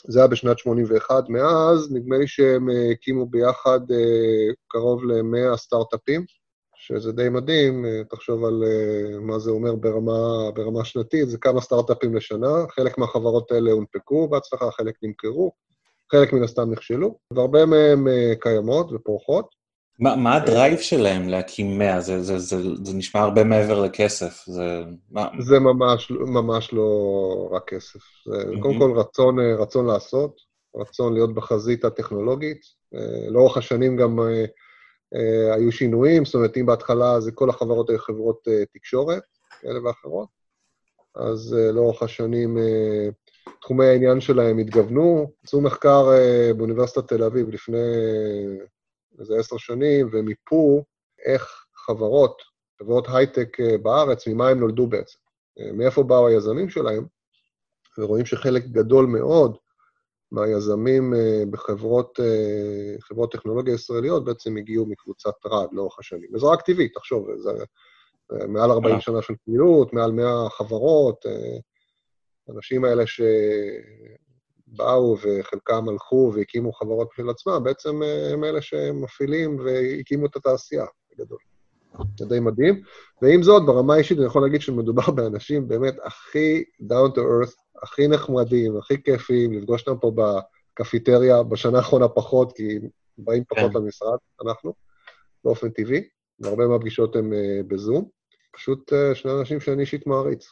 זה 0.04 0.18
היה 0.18 0.28
בשנת 0.28 0.58
81. 0.58 1.28
מאז, 1.28 1.92
נדמה 1.92 2.18
לי 2.18 2.26
שהם 2.26 2.68
הקימו 2.92 3.26
ביחד 3.26 3.80
קרוב 4.68 5.04
ל-100 5.04 5.56
סטארט-אפים. 5.56 6.24
שזה 6.88 7.12
די 7.12 7.28
מדהים, 7.28 7.84
אה, 7.84 8.04
תחשוב 8.10 8.44
על 8.44 8.64
אה, 8.66 9.20
מה 9.20 9.38
זה 9.38 9.50
אומר 9.50 9.74
ברמה, 9.74 10.50
ברמה 10.54 10.84
שנתית, 10.84 11.28
זה 11.28 11.38
כמה 11.38 11.60
סטארט-אפים 11.60 12.14
לשנה, 12.14 12.64
חלק 12.70 12.98
מהחברות 12.98 13.52
האלה 13.52 13.70
הונפקו 13.70 14.28
בהצלחה, 14.28 14.70
חלק 14.70 14.94
נמכרו, 15.02 15.52
חלק 16.12 16.32
מן 16.32 16.42
הסתם 16.42 16.70
נכשלו, 16.70 17.18
והרבה 17.32 17.66
מהן 17.66 18.08
אה, 18.08 18.32
קיימות 18.40 18.92
ופורחות. 18.92 19.58
מה, 19.98 20.16
מה 20.16 20.36
הדרייב 20.36 20.78
שלהם 20.78 21.28
להקים 21.28 21.78
100? 21.78 22.00
זה, 22.00 22.22
זה, 22.22 22.38
זה, 22.38 22.56
זה 22.84 22.96
נשמע 22.96 23.20
הרבה 23.20 23.44
מעבר 23.44 23.82
לכסף. 23.82 24.44
זה, 24.46 24.82
מה... 25.10 25.28
זה 25.38 25.58
ממש, 25.58 26.10
ממש 26.10 26.72
לא 26.72 27.48
רק 27.52 27.62
כסף. 27.66 28.00
זה 28.26 28.42
mm-hmm. 28.42 28.62
קודם 28.62 28.78
כל 28.78 28.92
רצון, 28.96 29.38
רצון 29.58 29.86
לעשות, 29.86 30.36
רצון 30.76 31.14
להיות 31.14 31.34
בחזית 31.34 31.84
הטכנולוגית. 31.84 32.60
לאורך 33.30 33.56
השנים 33.56 33.96
גם 33.96 34.18
היו 35.54 35.72
שינויים, 35.72 36.24
זאת 36.24 36.34
אומרת, 36.34 36.56
אם 36.56 36.66
בהתחלה 36.66 37.20
זה 37.20 37.32
כל 37.32 37.50
החברות 37.50 37.90
היו 37.90 37.98
חברות 37.98 38.48
אה, 38.48 38.64
תקשורת 38.72 39.22
כאלה 39.60 39.84
ואחרות, 39.84 40.28
אז 41.14 41.56
אה, 41.58 41.72
לאורך 41.72 42.02
השנים 42.02 42.56
תחומי 43.60 43.86
העניין 43.86 44.20
שלהם 44.20 44.58
התגוונו. 44.58 45.32
עשו 45.44 45.60
מחקר 45.60 46.08
באוניברסיטת 46.56 47.08
תל 47.08 47.22
אביב 47.22 47.48
לפני 47.48 47.78
איזה 49.18 49.38
עשר 49.38 49.56
שנים, 49.56 50.08
ומיפו 50.12 50.84
איך 51.26 51.64
חברות, 51.74 52.42
חברות 52.78 53.06
הייטק 53.08 53.56
בארץ, 53.82 54.26
ממה 54.28 54.48
הם 54.48 54.60
נולדו 54.60 54.86
בעצם, 54.86 55.18
מאיפה 55.72 56.02
באו 56.02 56.26
היזמים 56.26 56.68
שלהם, 56.68 57.04
ורואים 57.98 58.26
שחלק 58.26 58.64
גדול 58.64 59.06
מאוד 59.06 59.56
מהיזמים 60.32 61.14
אה, 61.14 61.42
בחברות 61.50 62.20
אה, 62.20 63.00
חברות 63.00 63.32
טכנולוגיה 63.32 63.74
ישראליות 63.74 64.24
בעצם 64.24 64.56
הגיעו 64.56 64.86
מקבוצת 64.86 65.34
רד 65.46 65.68
לאורך 65.72 65.98
השנים. 65.98 66.30
וזה 66.34 66.46
רק 66.46 66.62
טבעי, 66.62 66.88
תחשוב, 66.88 67.28
זה 67.36 67.50
מעל 68.48 68.70
40 68.70 68.94
אה. 68.94 69.00
שנה 69.00 69.22
של 69.22 69.34
פעילות, 69.44 69.92
מעל 69.92 70.12
100 70.12 70.46
חברות, 70.50 71.26
האנשים 72.48 72.84
האלה 72.84 73.04
שבאו 74.66 75.16
וחלקם 75.22 75.88
הלכו 75.88 76.32
והקימו 76.34 76.72
חברות 76.72 77.08
בשביל 77.12 77.30
עצמם, 77.30 77.60
בעצם 77.64 78.02
הם 78.32 78.44
אלה 78.44 78.62
שמפעילים 78.62 79.58
והקימו 79.58 80.26
את 80.26 80.36
התעשייה, 80.36 80.84
בגדול. 81.12 81.38
זה 82.18 82.26
די 82.26 82.40
מדהים. 82.40 82.82
ועם 83.22 83.42
זאת, 83.42 83.66
ברמה 83.66 83.94
האישית 83.94 84.18
אני 84.18 84.26
יכול 84.26 84.42
להגיד 84.42 84.60
שמדובר 84.60 85.10
באנשים 85.16 85.68
באמת 85.68 85.94
הכי 86.04 86.64
down 86.82 87.14
to 87.14 87.18
earth, 87.18 87.54
הכי 87.82 88.08
נחמדים, 88.08 88.76
הכי 88.76 89.02
כיפים, 89.02 89.52
לפגוש 89.52 89.88
אותם 89.88 90.00
פה 90.00 90.12
בקפיטריה, 90.74 91.42
בשנה 91.42 91.78
האחרונה 91.78 92.08
פחות, 92.08 92.52
כי 92.56 92.78
באים 93.18 93.44
פחות 93.48 93.72
כן. 93.72 93.78
למשרד, 93.78 94.18
אנחנו, 94.46 94.74
באופן 95.44 95.70
טבעי, 95.70 96.02
והרבה 96.40 96.66
מהפגישות 96.66 97.16
הן 97.16 97.32
uh, 97.32 97.36
בזום. 97.68 98.08
פשוט 98.52 98.92
uh, 98.92 99.14
שני 99.14 99.32
אנשים 99.40 99.60
שאני 99.60 99.80
אישית 99.80 100.06
מעריץ. 100.06 100.46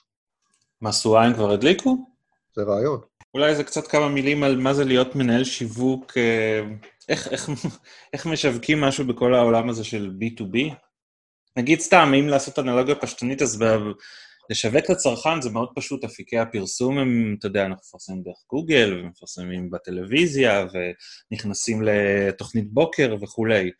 משואה 0.82 1.24
הם 1.24 1.34
כבר 1.34 1.50
הדליקו? 1.50 1.96
זה 2.54 2.62
רעיון. 2.62 3.00
אולי 3.34 3.54
זה 3.54 3.64
קצת 3.64 3.86
כמה 3.86 4.08
מילים 4.08 4.42
על 4.42 4.56
מה 4.56 4.74
זה 4.74 4.84
להיות 4.84 5.16
מנהל 5.16 5.44
שיווק, 5.44 6.12
אה, 6.16 6.62
איך, 7.08 7.28
איך, 7.28 7.50
איך 8.12 8.26
משווקים 8.26 8.80
משהו 8.80 9.06
בכל 9.06 9.34
העולם 9.34 9.68
הזה 9.68 9.84
של 9.84 10.10
B2B? 10.20 10.74
נגיד 11.56 11.80
סתם, 11.80 12.12
אם 12.20 12.28
לעשות 12.28 12.58
אנלוגיה 12.58 12.94
פשטנית, 12.94 13.42
אז 13.42 13.64
לשווק 14.50 14.90
לצרכן 14.90 15.40
זה 15.40 15.50
מאוד 15.50 15.68
פשוט, 15.74 16.04
אפיקי 16.04 16.38
הפרסום 16.38 16.98
הם, 16.98 17.36
אתה 17.38 17.46
יודע, 17.46 17.66
אנחנו 17.66 17.82
מפרסמים 17.88 18.22
דרך 18.22 18.44
גוגל, 18.50 19.00
ומפרסמים 19.02 19.70
בטלוויזיה, 19.70 20.66
ונכנסים 20.72 21.82
לתוכנית 21.82 22.72
בוקר 22.72 23.16
וכולי. 23.20 23.70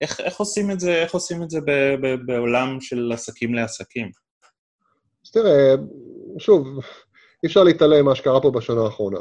איך, 0.00 0.20
איך 0.20 0.36
עושים 0.36 0.70
את 0.70 0.80
זה, 0.80 0.94
איך 0.94 1.14
עושים 1.14 1.42
את 1.42 1.50
זה 1.50 1.60
ב, 1.60 1.70
ב, 2.02 2.14
בעולם 2.26 2.80
של 2.80 3.12
עסקים 3.12 3.54
לעסקים? 3.54 4.10
אז 5.26 5.30
תראה, 5.30 5.74
שוב, 6.38 6.66
אי 7.42 7.48
אפשר 7.48 7.64
להתעלם 7.64 8.04
ממה 8.04 8.14
שקרה 8.14 8.40
פה 8.40 8.50
בשנה 8.50 8.80
האחרונה. 8.80 9.20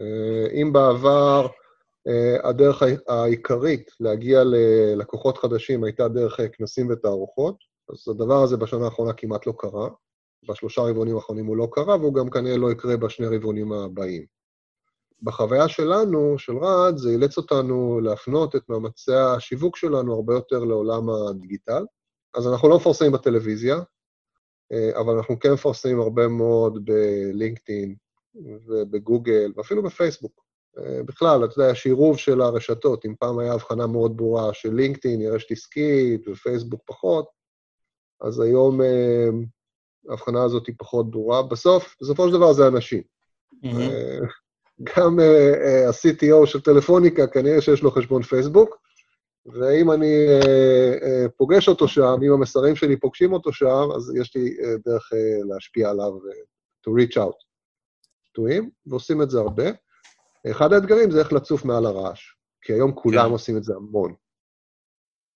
אה, 0.00 0.60
אם 0.62 0.72
בעבר 0.72 1.46
אה, 2.08 2.48
הדרך 2.48 2.82
העיקרית 3.08 3.90
להגיע 4.00 4.42
ללקוחות 4.44 5.38
חדשים 5.38 5.84
הייתה 5.84 6.08
דרך 6.08 6.40
כנסים 6.52 6.90
ותערוכות, 6.90 7.56
אז 7.92 8.08
הדבר 8.08 8.42
הזה 8.42 8.56
בשנה 8.56 8.84
האחרונה 8.84 9.12
כמעט 9.12 9.46
לא 9.46 9.52
קרה. 9.58 9.88
בשלושה 10.48 10.82
רבעונים 10.82 11.16
האחרונים 11.16 11.46
הוא 11.46 11.56
לא 11.56 11.68
קרה, 11.72 11.96
והוא 11.96 12.14
גם 12.14 12.30
כנראה 12.30 12.56
לא 12.56 12.72
יקרה 12.72 12.96
בשני 12.96 13.26
הרבעונים 13.26 13.72
הבאים. 13.72 14.26
בחוויה 15.22 15.68
שלנו, 15.68 16.38
של 16.38 16.58
רד, 16.58 16.96
זה 16.96 17.10
אילץ 17.10 17.36
אותנו 17.36 18.00
להפנות 18.00 18.56
את 18.56 18.68
מאמצי 18.68 19.14
השיווק 19.14 19.76
שלנו 19.76 20.14
הרבה 20.14 20.34
יותר 20.34 20.58
לעולם 20.64 21.10
הדיגיטל. 21.10 21.84
אז 22.34 22.46
אנחנו 22.46 22.68
לא 22.68 22.76
מפרסמים 22.76 23.12
בטלוויזיה, 23.12 23.76
אה, 24.72 25.00
אבל 25.00 25.16
אנחנו 25.16 25.38
כן 25.38 25.52
מפרסמים 25.52 26.00
הרבה 26.00 26.28
מאוד 26.28 26.84
בלינקדאין 26.84 27.94
ובגוגל, 28.34 29.52
ואפילו 29.56 29.82
בפייסבוק. 29.82 30.44
אה, 30.78 31.02
בכלל, 31.02 31.44
אתה 31.44 31.60
יודע, 31.60 31.70
יש 31.70 31.86
עירוב 31.86 32.18
של 32.18 32.40
הרשתות. 32.40 33.04
אם 33.04 33.14
פעם 33.18 33.38
הייתה 33.38 33.54
הבחנה 33.54 33.86
מאוד 33.86 34.16
ברורה 34.16 34.54
של 34.54 34.74
לינקדאין 34.74 35.20
היא 35.20 35.28
רשת 35.28 35.50
עסקית 35.50 36.28
ופייסבוק 36.28 36.82
פחות, 36.86 37.26
אז 38.20 38.40
היום 38.40 38.82
אה, 38.82 39.28
ההבחנה 40.08 40.42
הזאת 40.42 40.66
היא 40.66 40.74
פחות 40.78 41.10
ברורה. 41.10 41.42
בסוף, 41.42 41.96
בסופו 42.00 42.28
של 42.28 42.34
דבר 42.34 42.52
זה 42.52 42.68
אנשים. 42.68 43.02
Mm-hmm. 43.54 44.24
גם 44.82 45.18
ה-CTO 45.18 46.46
של 46.46 46.60
טלפוניקה, 46.60 47.26
כנראה 47.26 47.60
שיש 47.60 47.82
לו 47.82 47.90
חשבון 47.90 48.22
פייסבוק, 48.22 48.76
ואם 49.46 49.92
אני 49.92 50.26
פוגש 51.36 51.68
אותו 51.68 51.88
שם, 51.88 52.14
אם 52.26 52.32
המסרים 52.32 52.76
שלי 52.76 53.00
פוגשים 53.00 53.32
אותו 53.32 53.52
שם, 53.52 53.88
אז 53.96 54.14
יש 54.20 54.36
לי 54.36 54.56
דרך 54.86 55.10
להשפיע 55.48 55.90
עליו, 55.90 56.12
to 56.86 56.90
reach 56.90 57.16
out 57.16 57.36
to 58.38 58.40
him, 58.40 58.64
ועושים 58.86 59.22
את 59.22 59.30
זה 59.30 59.38
הרבה. 59.38 59.64
אחד 60.50 60.72
האתגרים 60.72 61.10
זה 61.10 61.18
איך 61.18 61.32
לצוף 61.32 61.64
מעל 61.64 61.86
הרעש, 61.86 62.34
כי 62.62 62.72
היום 62.72 62.92
כולם 62.92 63.26
כן. 63.26 63.32
עושים 63.32 63.56
את 63.56 63.64
זה 63.64 63.74
המון, 63.74 64.14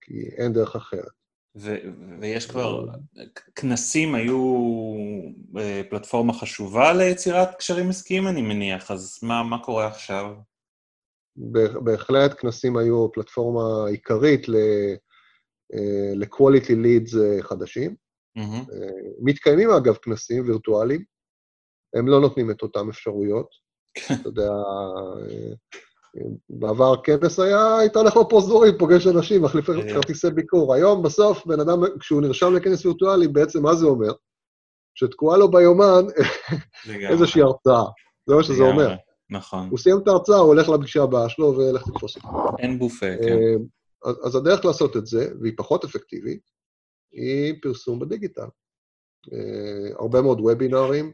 כי 0.00 0.28
אין 0.36 0.52
דרך 0.52 0.76
אחרת. 0.76 1.25
ו- 1.56 1.78
ויש 2.20 2.46
כבר, 2.46 2.86
כנסים 3.54 4.14
היו 4.14 4.64
אה, 5.58 5.82
פלטפורמה 5.90 6.32
חשובה 6.32 6.92
ליצירת 6.92 7.48
קשרים 7.58 7.88
עסקיים, 7.88 8.28
אני 8.28 8.42
מניח, 8.42 8.90
אז 8.90 9.18
מה, 9.22 9.42
מה 9.42 9.64
קורה 9.64 9.86
עכשיו? 9.86 10.34
בהחלט 11.84 12.40
כנסים 12.40 12.76
היו 12.76 13.12
פלטפורמה 13.12 13.88
עיקרית 13.88 14.46
אה, 14.48 16.12
ל-quality 16.14 16.70
leads 16.70 17.18
אה, 17.18 17.42
חדשים. 17.42 17.94
Mm-hmm. 18.38 18.72
מתקיימים, 19.20 19.70
אגב, 19.70 19.94
כנסים 19.94 20.48
וירטואליים, 20.48 21.04
הם 21.94 22.08
לא 22.08 22.20
נותנים 22.20 22.50
את 22.50 22.62
אותן 22.62 22.88
אפשרויות. 22.90 23.48
כן. 23.94 24.14
אתה 24.14 24.28
יודע, 24.28 24.50
בעבר 26.50 27.02
כנס 27.02 27.40
היה, 27.40 27.76
היית 27.78 27.96
הולך 27.96 28.16
בפרוזדורים, 28.16 28.78
פוגש 28.78 29.06
אנשים, 29.06 29.42
מחליף 29.42 29.70
אה. 29.70 29.74
כרטיסי 29.94 30.30
ביקור. 30.30 30.74
היום, 30.74 31.02
בסוף, 31.02 31.46
בן 31.46 31.60
אדם, 31.60 31.78
כשהוא 32.00 32.22
נרשם 32.22 32.54
לכנס 32.54 32.86
וירטואלי, 32.86 33.28
בעצם 33.28 33.62
מה 33.62 33.74
זה 33.74 33.86
אומר? 33.86 34.12
שתקועה 34.94 35.38
לו 35.38 35.50
ביומן 35.50 36.04
איזושהי 37.10 37.42
הרצאה. 37.42 37.84
זה 38.26 38.34
מה 38.34 38.42
שזה 38.42 38.62
אומר. 38.62 38.94
נכון. 39.30 39.68
הוא 39.70 39.78
סיים 39.78 39.98
את 40.02 40.08
ההרצאה, 40.08 40.36
הוא 40.36 40.46
הולך 40.46 40.68
לפגישה 40.68 41.02
הבאה 41.02 41.28
שלו 41.28 41.56
והולך 41.56 41.88
לתפוס 41.88 42.16
אותה. 42.16 42.28
אין 42.58 42.78
בופה, 42.78 43.06
כן. 43.22 43.32
אה, 43.32 44.12
אז 44.24 44.36
הדרך 44.36 44.64
לעשות 44.64 44.96
את 44.96 45.06
זה, 45.06 45.28
והיא 45.40 45.52
פחות 45.56 45.84
אפקטיבית, 45.84 46.40
היא 47.12 47.54
פרסום 47.62 47.98
בדיגיטל. 47.98 48.48
אה, 49.32 49.96
הרבה 49.98 50.22
מאוד 50.22 50.40
וובינארים, 50.40 51.12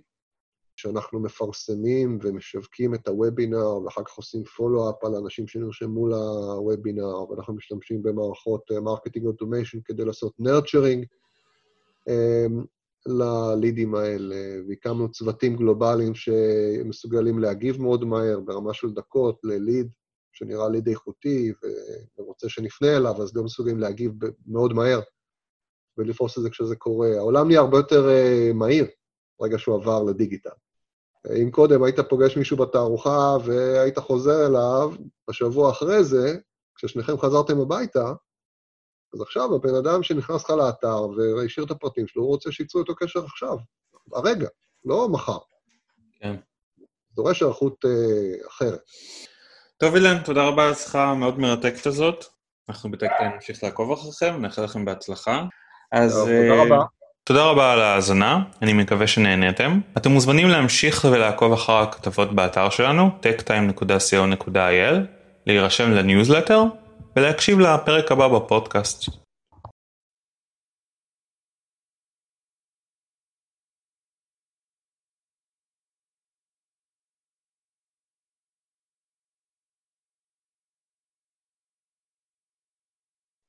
שאנחנו 0.76 1.20
מפרסמים 1.20 2.18
ומשווקים 2.22 2.94
את 2.94 3.08
הוובינר, 3.08 3.76
ואחר 3.84 4.04
כך 4.04 4.12
עושים 4.12 4.44
follow-up 4.44 5.04
על 5.04 5.14
אנשים 5.14 5.46
שנרשמו 5.46 6.08
לוובינר, 6.08 7.30
ואנחנו 7.30 7.54
משתמשים 7.54 8.02
במערכות 8.02 8.70
marketing 8.82 9.24
uh, 9.24 9.28
automation 9.28 9.78
כדי 9.84 10.04
לעשות 10.04 10.32
nurturing 10.38 11.06
um, 12.08 12.66
ללידים 13.06 13.94
האלה, 13.94 14.36
והקמנו 14.68 15.10
צוותים 15.10 15.56
גלובליים 15.56 16.14
שמסוגלים 16.14 17.38
להגיב 17.38 17.82
מאוד 17.82 18.04
מהר, 18.04 18.40
ברמה 18.40 18.74
של 18.74 18.90
דקות, 18.90 19.40
לליד, 19.44 19.88
שנראה 20.32 20.68
ליד 20.68 20.88
איכותי, 20.88 21.52
ורוצה 22.18 22.48
שנפנה 22.48 22.96
אליו, 22.96 23.22
אז 23.22 23.32
גם 23.32 23.44
מסוגלים 23.44 23.78
להגיב 23.78 24.12
מאוד 24.46 24.72
מהר 24.72 25.00
ולפרוס 25.98 26.38
את 26.38 26.42
זה 26.42 26.50
כשזה 26.50 26.76
קורה. 26.76 27.08
העולם 27.16 27.46
נהיה 27.46 27.60
הרבה 27.60 27.76
יותר 27.76 28.08
uh, 28.08 28.54
מהיר 28.54 28.86
ברגע 29.42 29.58
שהוא 29.58 29.76
עבר 29.76 30.02
לדיגיטל. 30.02 30.50
אם 31.42 31.50
קודם 31.50 31.82
היית 31.82 32.00
פוגש 32.00 32.36
מישהו 32.36 32.56
בתערוכה 32.56 33.36
והיית 33.44 33.98
חוזר 33.98 34.46
אליו 34.46 34.90
בשבוע 35.28 35.70
אחרי 35.70 36.04
זה, 36.04 36.36
כששניכם 36.74 37.18
חזרתם 37.18 37.60
הביתה, 37.60 38.12
אז 39.14 39.20
עכשיו 39.20 39.54
הבן 39.54 39.74
אדם 39.74 40.02
שנכנס 40.02 40.44
לך 40.44 40.50
לאתר 40.50 41.06
והשאיר 41.08 41.66
את 41.66 41.70
הפרטים 41.70 42.06
שלו, 42.06 42.22
הוא 42.22 42.30
רוצה 42.30 42.52
שייצרו 42.52 42.80
איתו 42.80 42.94
קשר 42.94 43.24
עכשיו, 43.24 43.56
הרגע, 44.12 44.48
לא 44.84 45.08
מחר. 45.08 45.38
כן. 46.20 46.36
דורש 47.14 47.42
היערכות 47.42 47.84
אה, 47.84 48.48
אחרת. 48.48 48.80
טוב, 49.76 49.94
אילן, 49.94 50.22
תודה 50.24 50.48
רבה 50.48 50.66
על 50.66 50.72
השיחה 50.72 51.04
המאוד 51.04 51.38
מרתקת 51.38 51.86
הזאת. 51.86 52.24
אנחנו 52.68 52.90
בטקטיים 52.90 53.30
נמשיך 53.34 53.64
לעקוב 53.64 53.92
אחריכם, 53.92 54.40
נאחל 54.40 54.64
לכם 54.64 54.84
בהצלחה. 54.84 55.44
אז... 55.92 56.12
טוב, 56.14 56.28
תודה 56.28 56.60
אה, 56.60 56.64
רבה. 56.64 56.84
תודה 57.24 57.44
רבה 57.44 57.72
על 57.72 57.80
ההאזנה, 57.80 58.42
אני 58.62 58.72
מקווה 58.72 59.06
שנהניתם. 59.06 59.80
אתם 59.96 60.10
מוזמנים 60.10 60.48
להמשיך 60.48 61.06
ולעקוב 61.10 61.52
אחר 61.52 61.72
הכתבות 61.72 62.34
באתר 62.34 62.70
שלנו, 62.70 63.10
techtime.co.il, 63.22 64.94
להירשם 65.46 65.92
לניוזלטר 65.92 66.62
ולהקשיב 67.16 67.60
לפרק 67.60 68.12
הבא 68.12 68.28
בפודקאסט. 68.28 69.08